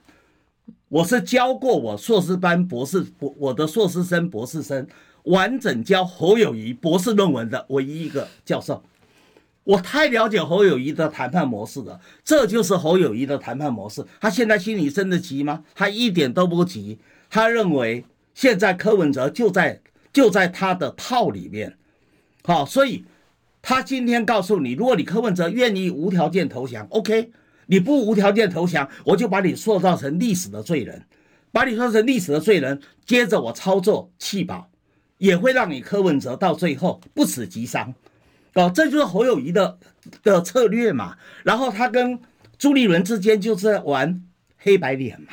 [0.89, 4.87] 我是教过我硕士班博士，我我的硕士生博士生。
[5.27, 8.83] 完整教侯友谊博士论文的唯一一个教授，
[9.63, 11.99] 我太了解侯友谊的谈判模式了。
[12.23, 14.05] 这就是侯友谊的谈判模式。
[14.19, 15.63] 他现在心里真的急吗？
[15.75, 16.99] 他一点都不急。
[17.29, 19.81] 他认为现在柯文哲就在
[20.13, 21.77] 就在他的套里面，
[22.43, 23.03] 好，所以
[23.61, 27.31] 他今天告诉你，如果你柯文哲愿意无条件投降，OK，
[27.65, 31.05] 你不无条件投降，我就把你塑造成历史的罪人，
[31.51, 34.69] 把你说成历史的罪人，接着我操作弃保。
[35.17, 37.93] 也会让你柯文哲到最后不死即伤，
[38.53, 39.77] 哦，这就是侯友谊的
[40.23, 41.15] 的策略嘛。
[41.43, 42.19] 然后他跟
[42.57, 44.23] 朱立伦之间就是在玩
[44.57, 45.29] 黑白脸嘛，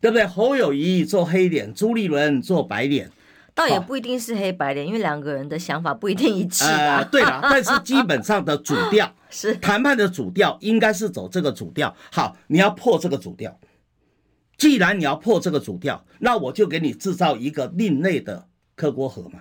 [0.00, 0.26] 对不对？
[0.26, 3.10] 侯友谊做黑脸，朱立伦做白脸，
[3.54, 6.98] 倒也不一定是黑白脸，因为两个人的想法不一定一致啊。
[6.98, 11.94] 呃，对了， 但是基本上的主调 是谈判的主调，应该是走这个主调。
[12.10, 13.58] 好，你要破这个主调，
[14.56, 18.47] 既然你要破这个主调，那我就给你制造一个另类的。
[18.78, 19.40] 柯锅河嘛，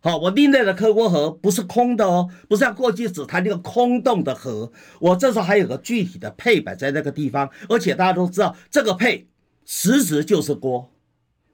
[0.00, 9.28] 好，我另类的柯锅河不是空的哦，不是像过去只谈那个空洞的河，我这时候还有个具体的配摆在那个地方，而且大家都知道这个配
[9.66, 10.90] 实质就是锅。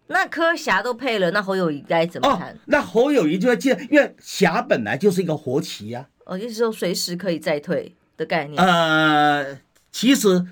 [0.07, 2.52] 那柯霞都配了，那侯友谊该怎么谈？
[2.52, 8.64] 哦，那侯友谊就要记得，因为霞本来就是一个活棋呀，啊，哦，就是说随时可以再退的概念。
[8.64, 9.59] 呃，
[9.90, 10.46] 其实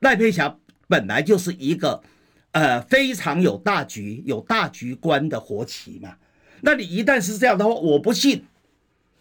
[0.00, 2.02] 赖佩霞本来就是一个。
[2.56, 6.16] 呃，非常有大局、有大局观的活棋嘛。
[6.62, 8.46] 那你一旦是这样的话，我不信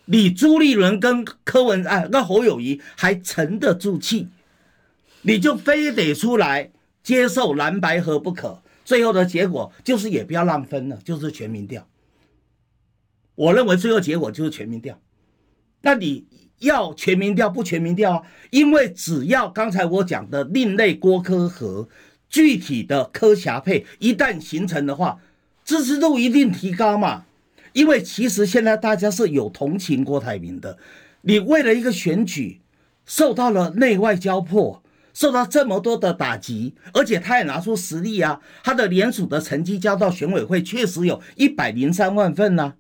[0.06, 4.30] 你朱立伦跟柯文啊，那侯友谊还沉得住气，
[5.24, 6.72] 你就非得出来
[7.04, 8.64] 接受蓝白合不可。
[8.86, 11.86] 最后的结果就是也不要让分了，就是全民调。
[13.36, 14.98] 我认为最后结果就是全民调。
[15.82, 16.26] 那你
[16.60, 18.22] 要全民调不全民调啊？
[18.52, 21.90] 因为只要刚才我讲的另类郭柯和。
[22.30, 25.20] 具体的柯侠配一旦形成的话，
[25.64, 27.26] 支持度一定提高嘛。
[27.74, 30.78] 因为其实现在大家是有同情郭台铭的，
[31.22, 32.62] 你为了一个选举
[33.06, 34.82] 受到了内外交迫，
[35.14, 42.76] 受到这么多的打击，而且他也拿出实力啊，他的联署的成绩交到选委会确实有一百零三万份呐，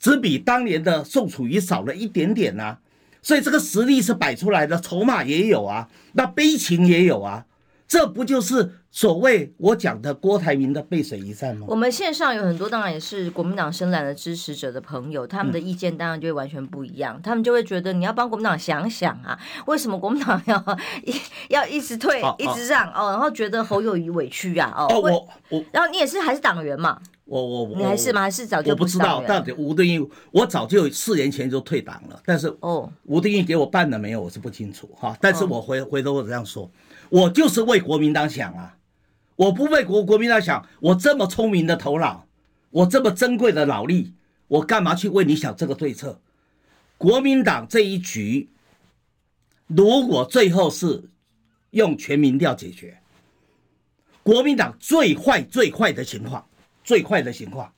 [0.00, 2.78] 只比当年的宋楚瑜少了一点点呐，
[3.22, 7.46] 所以这个实力是摆出来的，筹码也有啊，那悲情也有啊。
[7.92, 11.66] 这不就是所谓我讲的郭台铭的背水一战吗？
[11.68, 17.18] 我们线上有很多，当然也是国民党深蓝的支持者的朋友，他们的意见当然就会完全不一样。
[17.18, 20.56] 嗯、他们就会觉得你要帮国民党想想啊，为什么国民党要
[21.04, 21.14] 一
[21.50, 25.28] 要一直退，哦、一直让哦，哦，然后觉得侯友宜委屈啊哦，哦我
[25.58, 26.98] 我，然后你也是还是党员嘛？
[27.26, 28.22] 我我我，你还是吗？
[28.22, 35.14] 还是早就我，不知道到底吴敦义，我早就四年前就退党了，但是哦，吴敦义给我办了没有，我是不清楚哈。
[35.20, 36.70] 但是我回、哦、回头我这样说。
[37.12, 38.78] 我就是为国民党想啊！
[39.36, 42.26] 我不为国国民党想，我这么聪明的头脑，
[42.70, 44.14] 我这么珍贵的脑力，
[44.48, 46.22] 我干嘛去为你想这个对策？
[46.96, 48.48] 国民党这一局，
[49.66, 51.10] 如果最后是
[51.72, 52.98] 用全民调解决，
[54.22, 56.48] 国民党最坏最坏的情况，
[56.82, 57.70] 最坏的情况，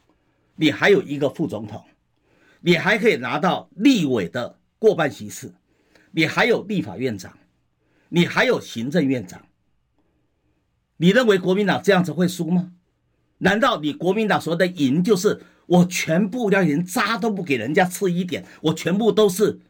[0.54, 1.84] 你还有一个副总统，
[2.60, 5.52] 你还可以拿到立委的过半席次，
[6.12, 7.36] 你还有立法院长。
[8.08, 9.42] 你还有行政院长，
[10.98, 12.72] 你认为国民党这样子会输吗？
[13.38, 19.60] 难道你国民党说的赢就是我全部要连渣都不给人家吃一点，我全部都是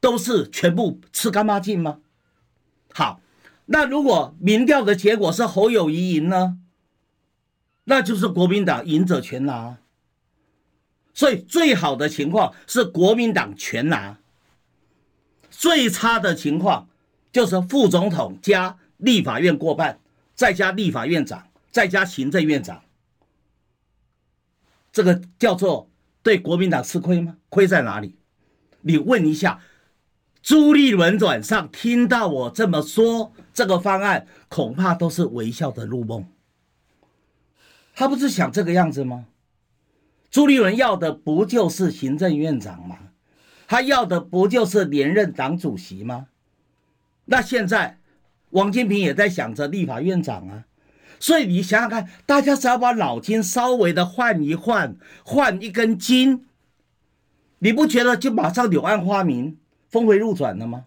[0.00, 2.00] 都是全部吃干抹净吗？
[2.92, 3.20] 好，
[3.66, 6.58] 那如果民调的结果是侯友谊赢呢？
[7.84, 9.78] 那就是国民党赢者全拿。
[11.14, 14.18] 所以最好的情况是国民党全拿，
[15.50, 16.88] 最差的情况
[17.36, 20.00] 就是副总统加立法院过半，
[20.34, 22.82] 再加立法院长，再加行政院长。
[24.90, 25.90] 这个叫做
[26.22, 27.36] 对国民党吃亏吗？
[27.50, 28.16] 亏在哪里？
[28.80, 29.60] 你问一下。
[30.40, 36.26] 朱立伦晚上听到我这么说，这个方案恐怕都是微笑的入梦。
[37.94, 39.26] 他不是想这个样子吗？
[40.30, 42.96] 朱立伦要的不就是行政院长吗？
[43.66, 46.28] 他要的不就是连任党主席吗？
[47.26, 47.98] 那现在
[48.50, 50.64] 王金平也在想着立法院长啊。
[51.20, 56.44] 所以你想想看，大家只要把脑筋稍微的换一换，换一根筋，
[57.60, 59.56] 你不觉得就马上柳暗花明？
[59.88, 60.84] 峰回路转了吗？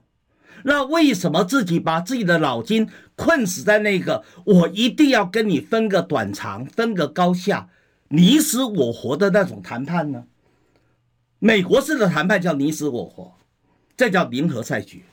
[0.63, 7.69] 那为什么自己把自己的脑筋困死在那个我一定要跟你分个短长、分个高下、
[8.09, 10.25] 你死我活的那种谈判呢？
[11.39, 13.33] 美国式的谈判叫你死我活，
[13.95, 15.05] 这叫零和赛局。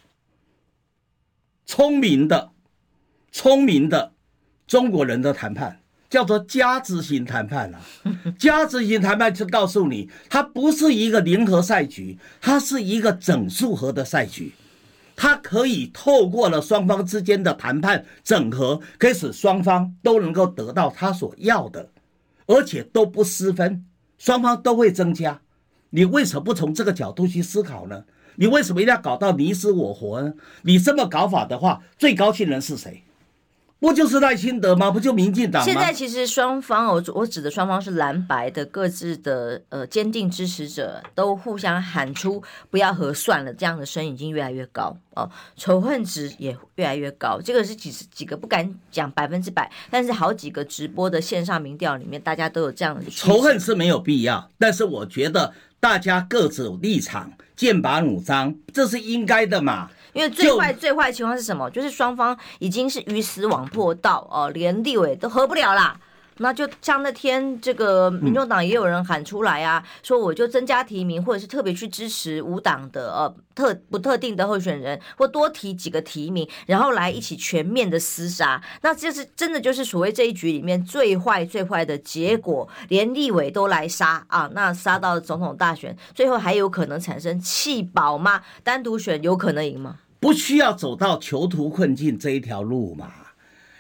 [1.67, 2.53] 聪明的、
[3.31, 4.15] 聪明的
[4.67, 5.81] 中国人的谈判。
[6.09, 7.81] 叫做加值型谈判啊，
[8.39, 14.55] 加值型谈判就告诉你，它不是一个零和赛局，它是一个整数和的赛局，
[15.17, 21.91] 它可以透过了双方之间的谈判整合，可以使双方都能够得到他所要的，
[22.47, 23.85] 而且都不失分，
[24.17, 25.41] 双方都会增加。
[25.91, 28.05] 你为什么不从这个角度去思考呢？
[28.37, 30.35] 你为什么一定要搞到你死我活呢？
[30.63, 33.03] 你这么搞法的话，最高兴人是谁？
[33.79, 34.91] 不就是赖清德吗？
[34.91, 35.65] 不就民进党吗？
[35.71, 47.39] 现在其实双方，我我指的双方是蓝白的各自的呃坚定支持者，都互相喊出不要合算了，这样的声音已经越来越高哦，仇恨值也越来越高。
[47.45, 59.89] 这个是几十几个不敢讲百分之百，但是好几个直播的线上民调里面，大家都有这样的仇恨是没有必要，但是我觉得大家各自有立场，剑拔弩张，这是应该的嘛。
[60.13, 61.69] 因为最坏最坏情况是什么？
[61.71, 65.99] 就是双方已经是鱼死网破到哦，连立委都合不了啦。
[66.39, 78.63] 那就像那天这个民众党也有人喊出来啊，说我就增加提名，或者是特别去支持无党的呃特不特定的候选人，或多提几个提名，然后来一起全面的厮杀。
[78.83, 84.51] 那这是真的就是所谓这一局里面最坏最坏的结果，连立委都来杀啊！
[84.53, 88.43] 那杀到总统大选，最后还有可能产生弃保吗？
[88.63, 89.97] 单独选有可能赢吗？
[90.21, 93.11] 不需要走到囚徒困境这一条路嘛？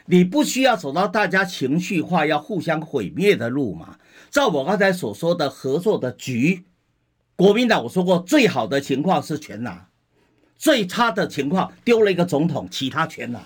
[0.07, 3.99] 你不需要走到大家情绪化要互相毁灭的路嘛？
[4.31, 6.65] 照我刚才所说的合作的局，
[7.37, 9.89] 国民党我说过，最好的情况是全拿，
[10.57, 13.41] 最差的情况丢了一个总统，其他全拿。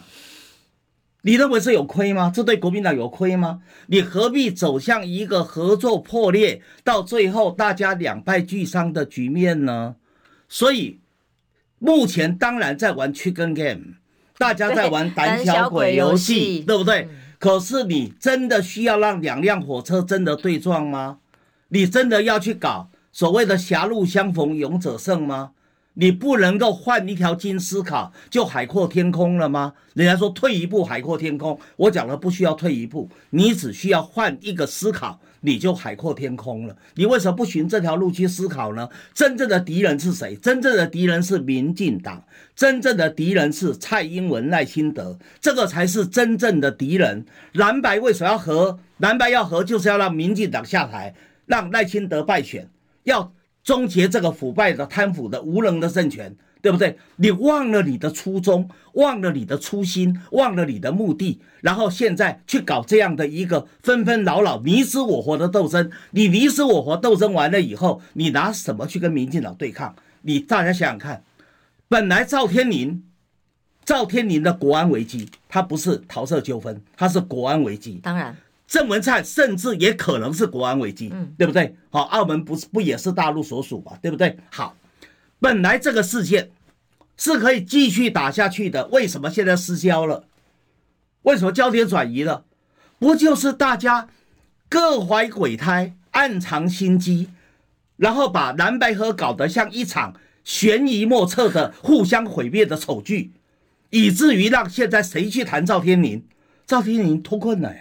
[1.22, 2.32] 你认为是有亏吗？
[2.34, 3.62] 这对国民党有亏吗？
[3.86, 9.96] 你何必走向一个合作破裂，到最后大家两败俱伤的局面呢？
[10.48, 11.00] 所以。
[11.82, 13.94] 目前当然在玩 Chicken Game，
[14.40, 17.06] 大家在玩胆 小鬼游戏，对不对？
[17.38, 21.18] 可是你真的需要让两辆火车真的对撞吗？
[21.68, 25.50] 你真的要去搞所谓的狭路相逢勇者胜吗？
[25.94, 29.74] 你不能够换一条筋思考就海阔天空了吗？
[29.92, 35.20] 人家说退一步海阔天空，我讲了不需要退一步，你只需要换一个思考。
[35.40, 36.76] 你就海阔天空了。
[36.94, 38.88] 你为什么不循这条路去思考呢？
[39.14, 40.36] 真正的敌人是谁？
[40.36, 42.24] 真正的敌人是民进党，
[42.54, 47.24] 真正的敌人是蔡英文、赖清德，这个才是真正的敌人。
[47.52, 48.78] 蓝白为什么要合？
[48.98, 51.14] 蓝白要合，就是要让民进党下台，
[51.46, 52.68] 让赖清德败选，
[53.04, 53.32] 要
[53.64, 56.36] 终结这个腐败的、贪腐的、无能的政权。
[56.62, 56.98] 对不对？
[57.16, 65.90] 你忘了你的初衷，忘了你的初心，忘了你的目的，然后现在去搞这样的一个纷纷扰扰、你死我活的斗争。
[66.10, 69.94] 你你死我活斗争完了以后，你拿什么去跟民进党对抗？
[70.22, 71.24] 你大家想想看，
[71.88, 73.02] 本来赵天麟，
[73.84, 78.00] 赵天麟的国安危机，他不是桃色纠纷，他是国安危机。
[78.02, 81.74] 当然，郑文灿甚至也可能是国安危机，嗯，对不对？
[81.90, 84.36] 好，澳门不是不也是大陆所属嘛，对不对？
[84.50, 84.76] 好。
[85.40, 86.50] 本来这个事件
[87.16, 90.24] 是可以继续打下去的，为什么现在失焦了？
[91.22, 92.44] 为什么焦点转移了？
[92.98, 94.08] 不就是大家
[94.68, 97.30] 各怀鬼胎、暗藏心机，
[97.96, 100.14] 然后把蓝白河搞得像一场
[100.44, 103.32] 悬疑莫测的互相毁灭的丑剧，
[103.88, 106.26] 以至于让现在谁去谈赵天麟？
[106.66, 107.74] 赵天麟脱困了，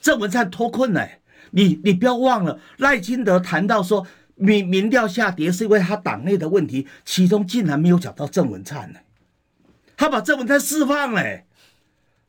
[0.00, 1.06] 郑文灿脱困了。
[1.50, 4.06] 你你不要忘了，赖清德谈到说。
[4.38, 9.00] 民民调下跌是因为他党内的问题，其中竟然没有讲到郑文灿呢。
[9.96, 11.42] 他把郑文灿释放了，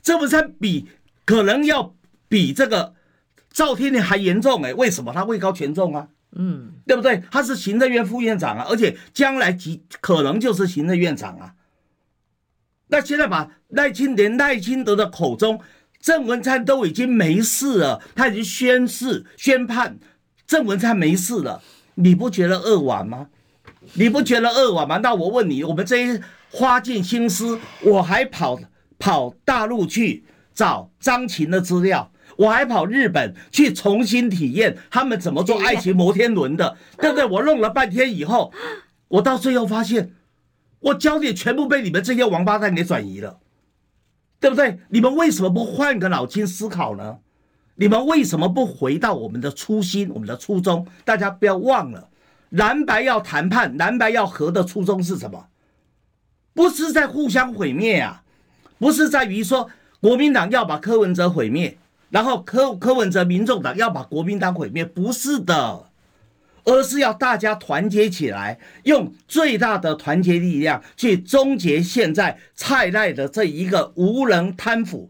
[0.01, 0.87] 郑文灿比
[1.23, 1.95] 可能要
[2.27, 2.95] 比这个
[3.51, 5.13] 赵天麟还严重哎，为什么？
[5.13, 7.21] 他位高权重啊，嗯，对不对？
[7.29, 11.53] 他是行政院副院长啊，而且将来极可能就是行政院长啊。
[12.87, 15.61] 那现在把赖清德赖清德的口中，
[15.99, 19.99] 郑文灿都已经没事了，他已经宣誓宣判
[20.47, 21.61] 郑文灿没事了。
[22.01, 23.27] 你不觉得扼腕吗？
[23.93, 24.97] 你不觉得扼腕吗？
[25.03, 28.57] 那我问你，我们这些花尽心思，我还跑
[28.97, 30.23] 跑大陆去
[30.53, 37.25] 找张琴的资料，我还跑日本去重新体验他们怎么做爱情摩天轮的，对不对？
[37.25, 38.53] 我弄了半天以后，
[39.09, 40.13] 我到最后发现，
[40.79, 43.39] 我焦点全部被你们这些王八蛋给转移了，
[44.39, 44.79] 对不对？
[44.89, 47.17] 你们为什么不换个脑筋思考呢？
[47.79, 50.85] 你们为什么不回到我们的初心、我们的初衷？
[51.05, 52.09] 大家不要忘了，
[52.49, 55.47] 蓝白要谈判、蓝白要和的初衷是什么？
[56.53, 58.23] 不是在互相毁灭啊，
[58.79, 59.69] 不是在于说
[60.01, 61.77] 国民党要把柯文哲毁灭，
[62.09, 65.85] 然后柯柯文哲、民众党要把国民党毁灭，不是的，
[66.65, 75.09] 而是要大家团结起来，用最大的团结力量去终结现在蔡赖的这一个无能贪腐、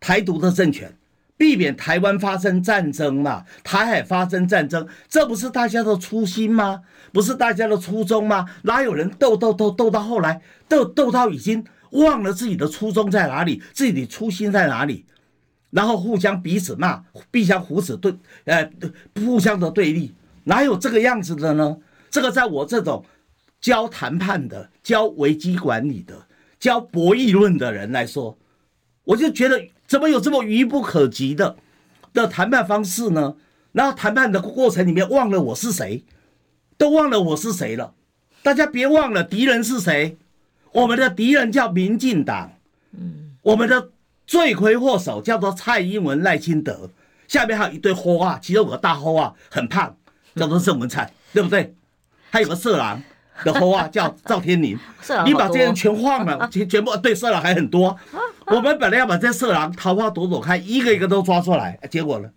[0.00, 0.96] 台独的政权。
[1.36, 6.80] 避免台湾发生战争嘛，台海发生战争，这不是大家的初心吗？
[7.12, 8.46] 不是大家的初衷吗？
[8.62, 15.04] 哪有人斗斗斗斗到后来，斗斗到已经忘了自己的初衷在哪里，自己的初心在哪里，
[15.70, 18.14] 然后互相彼此骂，互相互此对，
[18.44, 18.70] 呃，
[19.16, 20.14] 互相的对立，
[20.44, 21.76] 哪有这个样子的呢？
[22.10, 23.04] 这个在我这种
[23.60, 26.26] 教谈判的、教危机管理的、
[26.58, 28.38] 教博弈论的人来说，
[29.04, 29.60] 我就觉得。
[29.86, 31.56] 怎么有这么愚不可及的
[32.12, 33.36] 的谈判方式呢？
[33.72, 36.02] 然后谈判的过程里面忘了我是谁，
[36.78, 37.92] 都忘了我是谁了。
[38.42, 40.16] 大家别忘了敌人是谁，
[40.72, 42.52] 我们的敌人叫民进党，
[43.42, 43.90] 我们的
[44.26, 46.90] 罪魁祸首叫做蔡英文、赖清德，
[47.28, 49.94] 下面还有一堆花啊，其中有个大花啊，很胖，
[50.34, 51.74] 叫做郑文灿，对不对？
[52.30, 53.02] 还有个色狼
[53.44, 54.78] 的后啊，叫赵天林。
[55.24, 57.96] 你把这些人全换了，全 全部对色狼还很多。
[58.46, 62.28] 我们本来要把这色狼桃花朵朵开，一个一个都抓出来，结果呢？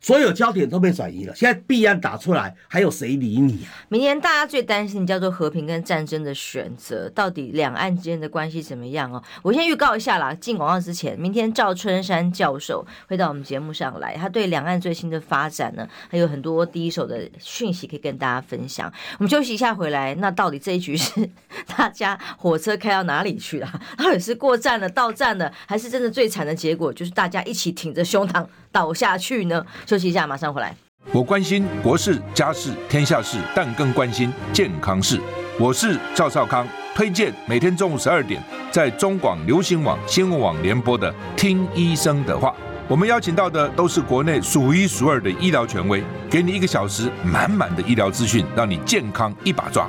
[0.00, 1.34] 所有焦点都被转移了。
[1.34, 3.84] 现在弊案打出来，还有谁理你啊？
[3.88, 9.22] 明年大家最担心叫做和平跟战争的选择，到底两岸之间的关系怎么样哦？
[9.42, 18.90] 我先预告一下啦，进广告之前，明天赵春山教授会到我们节目上来，他对两岸最新的发展呢，还有很多第一手的讯息可以跟大家分享。
[19.18, 21.28] 我们休息一下回来，那到底这一局是
[21.76, 23.80] 大家火车开到哪里去了？
[23.98, 29.64] 到底是过站了、到站了，还是真的最惨的结果就是大家一起挺着胸膛倒下去呢？
[29.86, 30.74] 休息一下，马上回来。
[31.12, 35.20] 我关心国事、家事、天下事，但更关心健康事。
[35.58, 42.50] 我是赵少康，推荐每天中午十二点在中广流行网、新闻网联播的《听医生的话》。
[42.86, 49.88] 我们邀请到的都是国内数一数二的医疗权威，给你一个小时满满的医疗资讯，让你健康一把抓。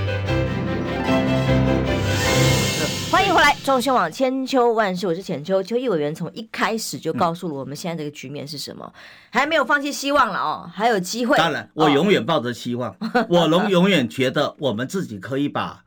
[3.31, 5.63] 迎回来，中新网千秋万世，我是浅秋。
[5.63, 8.93] 邱毅委员从一开始就告诉了我们现在这个局面是什么，
[9.29, 11.37] 还没有放弃希望了哦，还有机会。
[11.37, 12.93] 当然，我永远抱着希望，
[13.29, 15.85] 我龙永远觉得我们自己可以把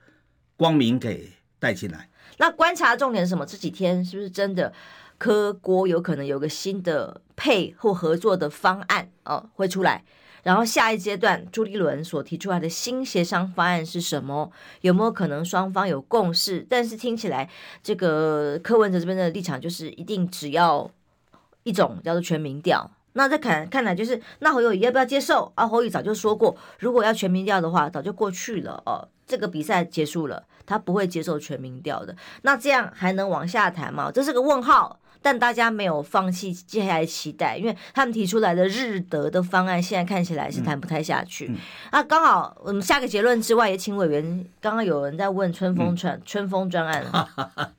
[0.57, 2.09] 光明给带进来。
[2.39, 3.45] 那观察重点是什么？
[3.45, 4.73] 这几天是不是真的
[5.19, 10.03] 科国有可能有个新的配或合作的方案哦会出来？
[10.45, 14.53] 然后下一阶段朱立伦所提出来的新协商方案是什么？
[14.83, 16.65] 有没有可能双方有共识？
[16.71, 17.51] 但是听起来
[17.83, 20.89] 这个柯文哲这边的立场就是一定只要
[21.65, 22.89] 一种叫做全民调。
[23.15, 25.51] 那在看看来就是那侯友宜要不要接受？
[25.55, 29.09] 啊，侯友早就说过，如果要全民调的话，早就过去了哦。
[29.27, 32.15] 这个比赛结束了，他不会接受全民调的。
[32.43, 34.11] 那这样还能往下谈吗？
[34.13, 35.01] 这是个问号。
[35.25, 41.47] 但大家没有放弃接下来期待，因为他们提出来的日德的方案，现在看起来是谈不太下去。
[41.47, 41.59] 嗯嗯、
[41.93, 44.45] 啊，刚好我们下个结论之外，也请委员。
[44.61, 47.07] 刚刚有人在问春风专、嗯、春风专案，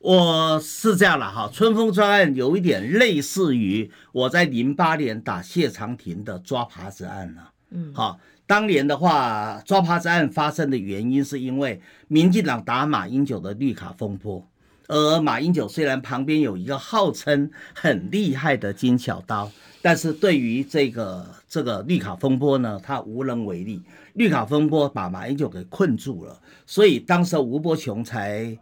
[0.00, 7.52] 我是这样了哈，春风专案有一点类似于我在零八年打谢长廷的抓耙子案了。
[7.70, 8.18] 嗯，好。
[8.48, 14.42] 当年的话，抓耙子案发生的原因是因为民进党打马英九的绿卡风波，
[14.88, 19.50] 而马英九虽然旁边有一个号称很厉害的金小刀，
[19.82, 23.82] 但是对于这个这个绿卡风波呢，他无能为力。
[24.14, 28.58] 绿卡风波把马英九给困住了，所以当时吴伯雄才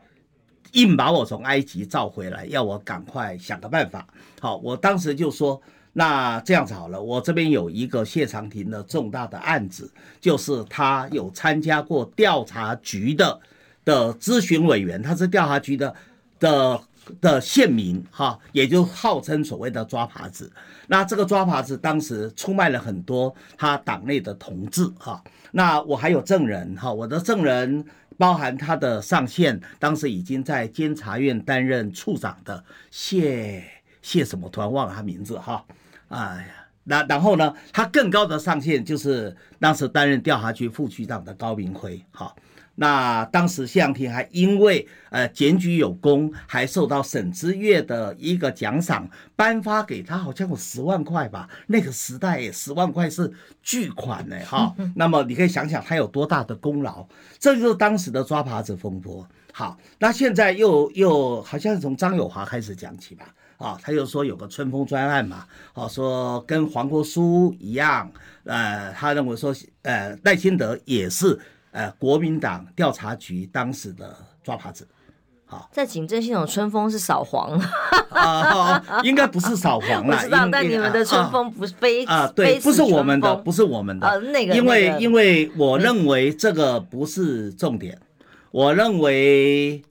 [0.72, 4.06] 硬把我从埃及召回来，要我赶快想个办法。
[4.40, 5.62] 好，我当时就说，
[5.92, 9.88] 那这样子好了，我这边有一个谢长廷的重大的案子，
[10.20, 13.40] 就是他有参加过调查局的
[13.84, 15.94] 的咨询委员，他是调查局的。
[16.38, 16.80] 的
[17.20, 20.52] 的县民哈，也就号称所谓的抓耙子。
[20.88, 25.22] 那这个抓耙子当时出卖了很多他党内的同志哈。
[25.52, 27.84] 那我还有证人哈，我的证人
[28.18, 33.64] 包含他的上线，当时已经在监察院担任处长的谢
[34.02, 35.64] 谢什么，突然忘了他名字哈。
[36.08, 42.34] 哎呀，那然后呢，他更高的上线就是当时担任调查局副局长的高明辉哈。
[42.78, 51.48] 那当时谢长廷还因为呃检举有功，还受到沈之岳的一个奖赏，颁发给他好像有十万块吧。
[51.66, 54.74] 那个时代十万块是巨款呢，哈。
[54.94, 57.06] 那么你可以想想他有多大的功劳，
[57.38, 59.26] 这就是当时的抓耙子风波。
[59.52, 68.12] 好，那现在又又好像是从张友华开始讲起吧，啊，他又说有个春风专案嘛，啊，说跟黄国书一样，
[68.44, 71.40] 呃，他认为说呃赖清德也是。
[71.76, 74.88] 呃，国民党调查局当时的抓耙子，
[75.44, 77.60] 好，在警政系统春风是扫黄。
[78.08, 88.00] 啊、呃，应该不是扫黄了， 知道，但你们的春风不是非啊、呃，对，不是我们的，不是我们的，呃、那个，因为、那个、因为我认为这个不是重点，
[88.50, 89.82] 我认为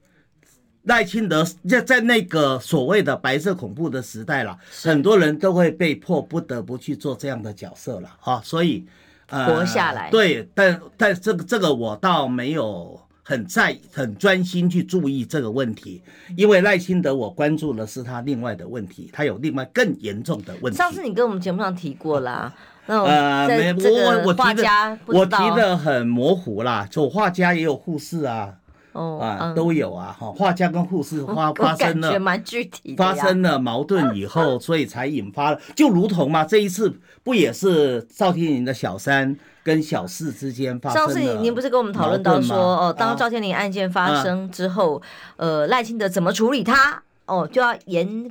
[0.82, 8.84] 赖清德在在那个所谓的白色恐怖的时代了，很多人都会被迫不得不去做这样的角色了，哈，所以。
[9.28, 16.02] 活下来，呃、对，但但这个这个我倒没有很在很专心去注意这个问题，
[16.36, 20.76] 因为赖清德我关注的是他另外的问题，他有另外更严重的问题。
[20.76, 22.52] 上次你跟我们节目上提过啦，
[22.86, 28.54] 呃，没，我我提的我提的很模糊啦，就画家也有护士啊。
[28.96, 41.02] 哦啊，都有啊哈，画家跟护士发发生了蛮具体，发生了矛盾以后， 所以才引发了，就如同嘛，这一次不也是赵天林的小三跟小四之间发生？
[41.04, 45.02] 上次您您不是跟我们讨论到说，哦，当赵天林案件发生之后，
[45.36, 47.02] 呃，赖清德怎么处理他？
[47.26, 48.30] 哦，就要严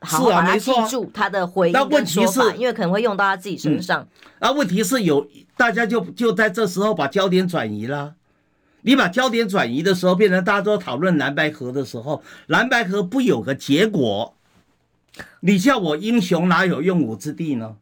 [0.00, 4.06] 好好把他记住他的回应跟说法，因为可能会用到他自己身上。
[4.38, 8.14] 啊，问题是有大家就就在这时候把焦点转移了。
[8.82, 14.34] 你把焦点转移的时候，变成大家都讨论蓝白河的时候，蓝白河不有个结果，
[15.40, 17.76] 你叫我英雄哪有用武之地呢？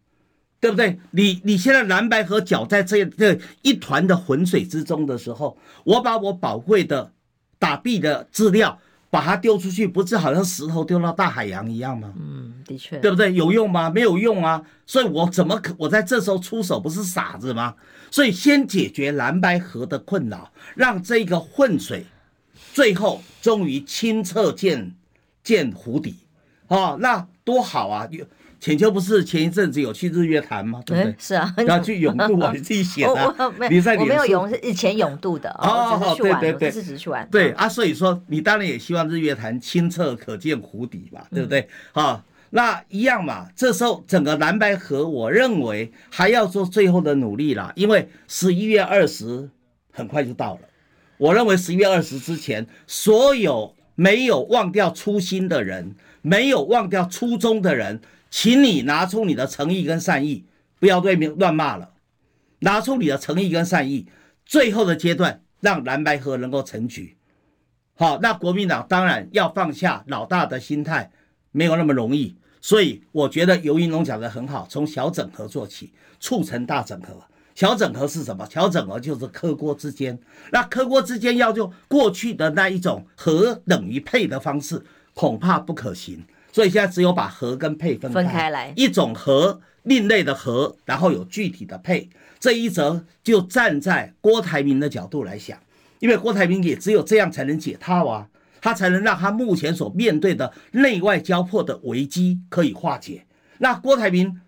[0.61, 0.99] 对不对？
[1.13, 7.13] 你你现在蓝白河搅在这这一团的浑水之中的时候，我把我宝贵的
[7.59, 8.81] 打币的资料。
[9.11, 12.13] 把它丢出去，不是好像石头丢到大海洋一样吗？
[12.19, 13.33] 嗯，的确，对不对？
[13.33, 13.89] 有用吗？
[13.89, 14.63] 没有用啊！
[14.87, 17.75] 所以我怎么可我在这时候出手不是傻子吗？
[18.11, 22.05] 所以先解决蓝白河的困扰，让这个混水
[22.73, 24.95] 最后终于清澈见
[25.43, 26.17] 见湖底，
[26.69, 28.09] 哦，那多好啊！
[28.61, 30.83] 浅秋不是前一阵子有去日月潭吗？
[30.85, 31.15] 对不对？
[31.19, 33.35] 是啊， 要去永渡啊，你自己写的。
[33.71, 35.99] 你在我没有永，是以前永渡的哦。
[36.01, 37.27] 哦，对对对，只是去玩。
[37.31, 41.69] 对啊，所以说你当然也希望日月潭清澈可见湖底嘛，对不对？
[41.93, 43.47] 好，那一样嘛。
[43.55, 49.49] 这时候整个蓝白河，我认为还要做最后的努力啦，因为十一月二十
[49.93, 50.61] 很快就到了。
[51.17, 58.01] 我认为十一月二十之前，所有没有忘掉初心的人，没有忘掉初衷的人。
[58.31, 60.45] 请你拿出你的诚意跟善意，
[60.79, 61.93] 不要对面乱骂了。
[62.61, 64.07] 拿出你的诚意跟善意，
[64.45, 67.17] 最后的阶段让蓝白合能够成局。
[67.95, 71.11] 好，那国民党当然要放下老大的心态，
[71.53, 72.37] 没有那么容易。
[72.61, 77.25] 所以我觉得尤云龙讲的很好，从小整合做起，促成大整合。
[77.55, 78.47] 小整合是什么？
[78.49, 80.17] 小整合就是科锅之间。
[80.53, 86.25] 那科锅之间要用过去的那一种和等于配的方式，恐怕不可行。
[86.59, 92.11] 所以现在只有把和跟配分开，分开来，一种和，另类的和，然后有具体的配。
[92.41, 95.57] 这一则就站在郭台铭的角度来想，
[96.01, 98.27] 因为郭台铭也只有这样才能解套啊，
[98.61, 103.25] 他才能让他目前所面对的内外交迫的危机可以化解。
[103.59, 104.41] 那郭台铭，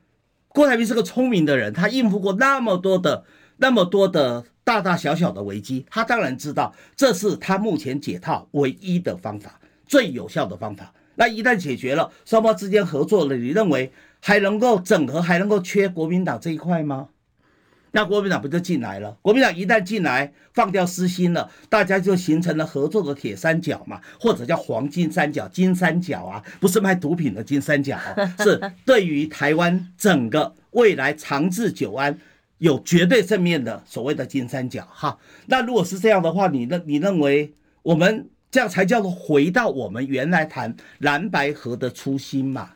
[0.48, 3.22] 郭台铭是个聪明的人，他应付过那么多的
[3.58, 10.92] 那么多的大大小小的危机，他当然知道这是他目前解套唯一的方法，最有效的方法。
[11.16, 17.08] 那一旦解决了，双方之间合作了，你认为还能够整合，还能够缺国民党这一块吗？
[17.92, 19.18] 那国民党不就进来了？
[19.20, 27.98] 国民党一旦进来，放掉私心了，大家就形成了合作的铁三角嘛，或者叫黄金三角、金三角啊，不是卖毒品的金三角，
[28.38, 32.16] 是对于台湾整个未来长治久安
[32.58, 34.86] 有绝对正面的所谓的金三角。
[34.88, 37.52] 哈，那如果是这样的话，你认你认为
[37.82, 42.70] 我们这样才叫做回到我们原来谈蓝白河的初心嘛？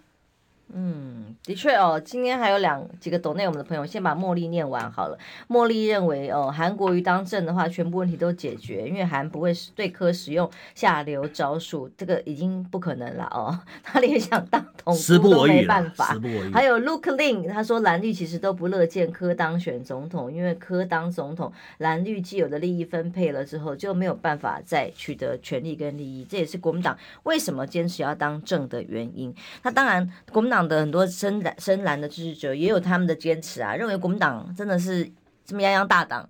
[0.77, 5.17] 嗯，的确哦，今天还有两几个懂内我们的朋友，先把茉莉念完好了。
[5.49, 13.57] 茉莉认为哦，韩国瑜当政的话，全部问题都解决，因为韩不会对柯使用下流招数，这个已经不可能了哦。
[13.85, 16.19] 他连想当统督都没办法。
[16.53, 29.33] 还有 Luke Lin，他说蓝绿其实都不乐见柯当选总统，因为柯当总统，蓝绿既有的利益分配了之后，就没有办法再取得权力跟利益，这也是国民党为什么坚持要当政的原因。
[29.63, 30.64] 那当然，国民党。
[30.67, 35.11] 党的很多深蓝深蓝的支持者也有他们的坚持啊，认为国民党真的是
[35.45, 36.29] 这么泱泱大党，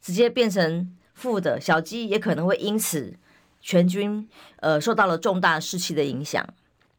[0.00, 3.14] 直接变成负的小鸡也可能会因此
[3.60, 6.46] 全军呃受到了重大士气的影响。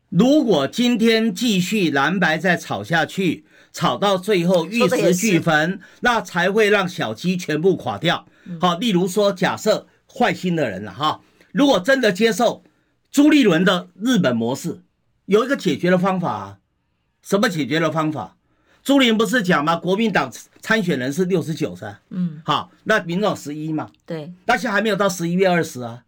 [0.09, 8.25] 如果今天继续蓝白再吵下去，吵到最后玉石俱焚，那才会让小鸡全部垮掉。
[8.59, 12.63] 好，例如说，假设坏心的人了哈，如果真的接受
[13.11, 14.81] 朱立伦的日本模式。
[15.25, 16.57] 有一个解决的方法啊，
[17.21, 18.35] 什么解决的方法？
[18.83, 19.75] 朱林不是讲吗？
[19.75, 26.03] 国民党参选人是六十九噻，嗯，好，那民众十一嘛，对，但是还没有到十一月二十啊，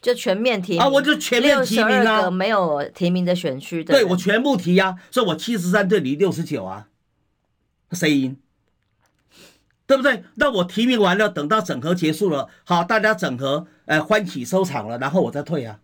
[0.00, 6.86] 就全面提名啊，我就全面提名啊，没有提名的选区，对，我全部提啊，所以我七十三对你六十九啊，
[7.90, 8.36] 谁赢？
[9.84, 10.24] 对不对？
[10.36, 15.80] 那我提名完了，等到整合结束了，好，大家整合，呃，欢喜收场了，然后我再退啊。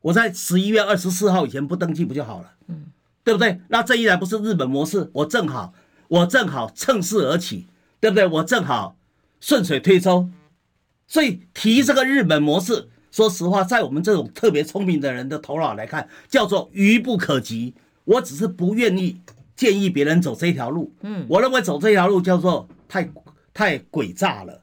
[0.00, 2.52] 我在十一月二十四号以前不登记不就好了？
[2.66, 2.86] 嗯，
[3.28, 3.60] 对不对？
[3.68, 5.74] 那这一来不是日本模式，我正好，
[6.08, 7.66] 我正好趁势而起，
[8.00, 8.26] 对不对？
[8.26, 8.96] 我正好
[9.38, 10.30] 顺水推舟，
[11.06, 17.74] 所以提这个日本模式，说实话，在我们这种特别聪明的人的头脑来看，叫做愚不可及。
[18.04, 19.20] 我只是不愿意
[19.54, 20.94] 建议别人走这条路。
[21.02, 23.12] 嗯，我认为走这条路叫做太
[23.52, 24.62] 太诡诈了。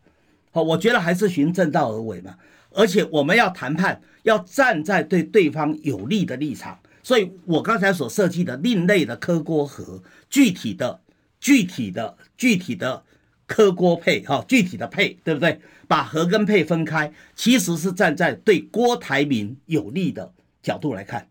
[0.49, 2.34] 好，我觉得还是循正道而为嘛。
[2.72, 11.01] 而且我们要谈判，要站在对对方有利的立场，所以我刚才所设计的另类的柯郭合，具体的、
[11.39, 13.03] 具体的、具体的
[13.45, 15.62] 柯郭配哈，具体的配，对不对？
[15.88, 20.34] 把和跟配分开，其实是站在对郭台铭有利的
[20.64, 21.28] 角度来看，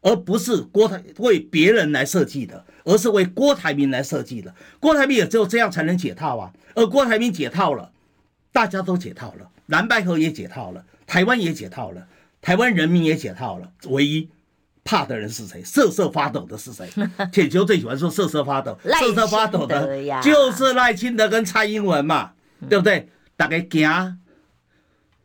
[0.00, 4.54] 而不是郭台为别人来设计的，而是为郭台铭来设计的。
[4.80, 7.92] 郭台铭也只有这样才能解套啊，而郭台铭解套了，
[8.50, 9.50] 大家都解套了。
[9.66, 12.08] 蓝白合也解套了，台湾也解套了，
[12.40, 13.70] 台湾人民也解套了。
[13.88, 14.30] 唯一
[14.88, 15.62] 怕的人是谁？
[15.62, 16.88] 瑟瑟发抖的是谁？
[17.30, 19.86] 铁球最喜欢说瑟瑟发抖，瑟瑟发抖的
[20.22, 22.32] 就是赖清德跟蔡英文嘛，
[22.70, 23.06] 对不对？
[23.36, 24.18] 大家惊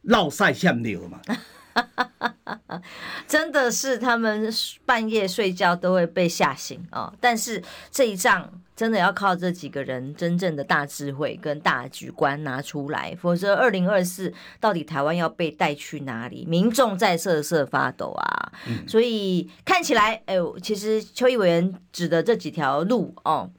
[0.02, 1.22] 闹赛向流嘛。
[3.26, 4.54] 真的是他们
[4.86, 7.14] 半夜睡觉都会被吓醒啊、哦！
[7.22, 16.46] 但是这一仗真的要靠这几个人真正的大智慧跟大局观拿出来，否则二零二四到底台湾要被带去哪里？
[16.46, 18.52] 民众在瑟瑟发抖啊！
[18.68, 23.52] 嗯、所以看起来，哎呦，其实邱毅委员指的这几条路哦，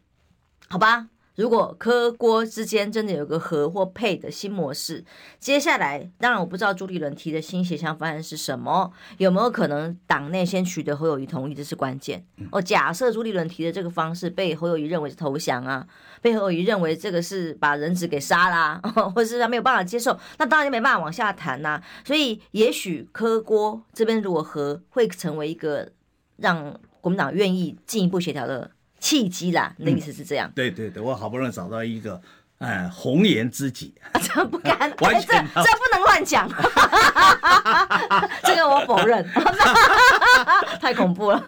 [0.68, 1.08] 好吧。
[1.36, 5.04] 如果柯郭之间真的有个和或配的新模式，
[5.40, 12.24] 接下来当然我不知道朱立伦提的新协商方案是什么，有没有可能党内先取得侯友谊同意，这是关键。
[12.52, 15.84] 哦，假设朱立伦提的这个方式被侯友谊认为是投降啊，
[16.22, 18.80] 被侯友谊认为这个是把人质给杀啦，
[19.14, 21.82] 或者是他没有办法接受，那当然就没办法往下谈呐。
[22.04, 25.90] 所以也许柯郭这边如果和，会成为一个
[26.36, 28.70] 让国民党愿意进一步协调的。
[29.04, 30.48] 契机啦，那意思是这样。
[30.48, 32.18] 嗯、对对对，我好不容易找到一个，
[32.56, 33.92] 哎，红颜知己。
[34.22, 36.48] 这不敢， 完全这这不能乱讲。
[38.44, 39.22] 这个我否认，
[40.80, 41.44] 太恐怖了。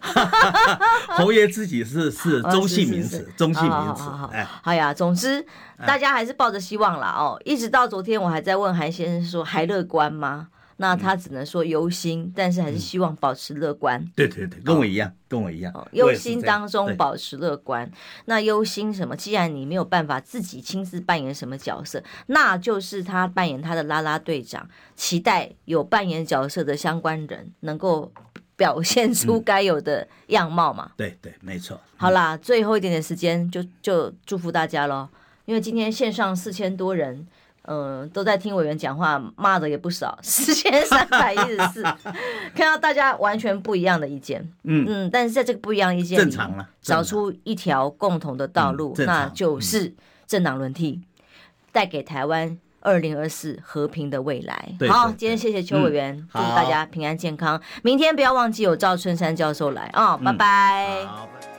[1.09, 4.03] 红颜知己是是中性名词，中性名词。
[4.33, 5.43] 哎，好呀，总之
[5.87, 7.41] 大家还是抱着希望啦哦。
[7.47, 10.49] 一直到昨天，我还在问韩先生说，还乐观吗？
[10.79, 13.99] 那他只能说忧心，但是还是希望保持乐观。
[14.01, 15.89] 嗯、对对对，跟我一样，哦、跟我一样。
[15.93, 17.91] 忧心当中保持乐观。
[18.27, 19.17] 那忧心什么？
[19.17, 24.69] 既然你没有办法自己亲自扮演什么角色，那就是他扮演他的啦啦队长。
[24.95, 28.13] 期待有扮演角色的相关人能够
[28.55, 30.91] 表现出该有的样貌嘛？
[30.91, 31.81] 嗯、对对，没错。
[31.97, 35.09] 好啦，最后一点点时间，就就祝福大家喽。
[35.47, 37.27] 因为今天线上四千多人。
[37.67, 41.83] 嗯，都在听委员讲话，骂的也不少，四千三百一十四，
[42.55, 49.93] 看到大家完全不一样的意见，嗯嗯，但是在这个不一样的意见里，正常了，找出一条共同的道路，那就是
[50.27, 51.03] 政党轮替，
[51.73, 54.73] 带给台湾二零二四和平的未来。
[54.89, 57.61] 好，今天谢谢邱委员，嗯、祝大家平安健康。
[57.83, 61.56] 明天不要忘记有赵春山教授来啊、哦，拜拜。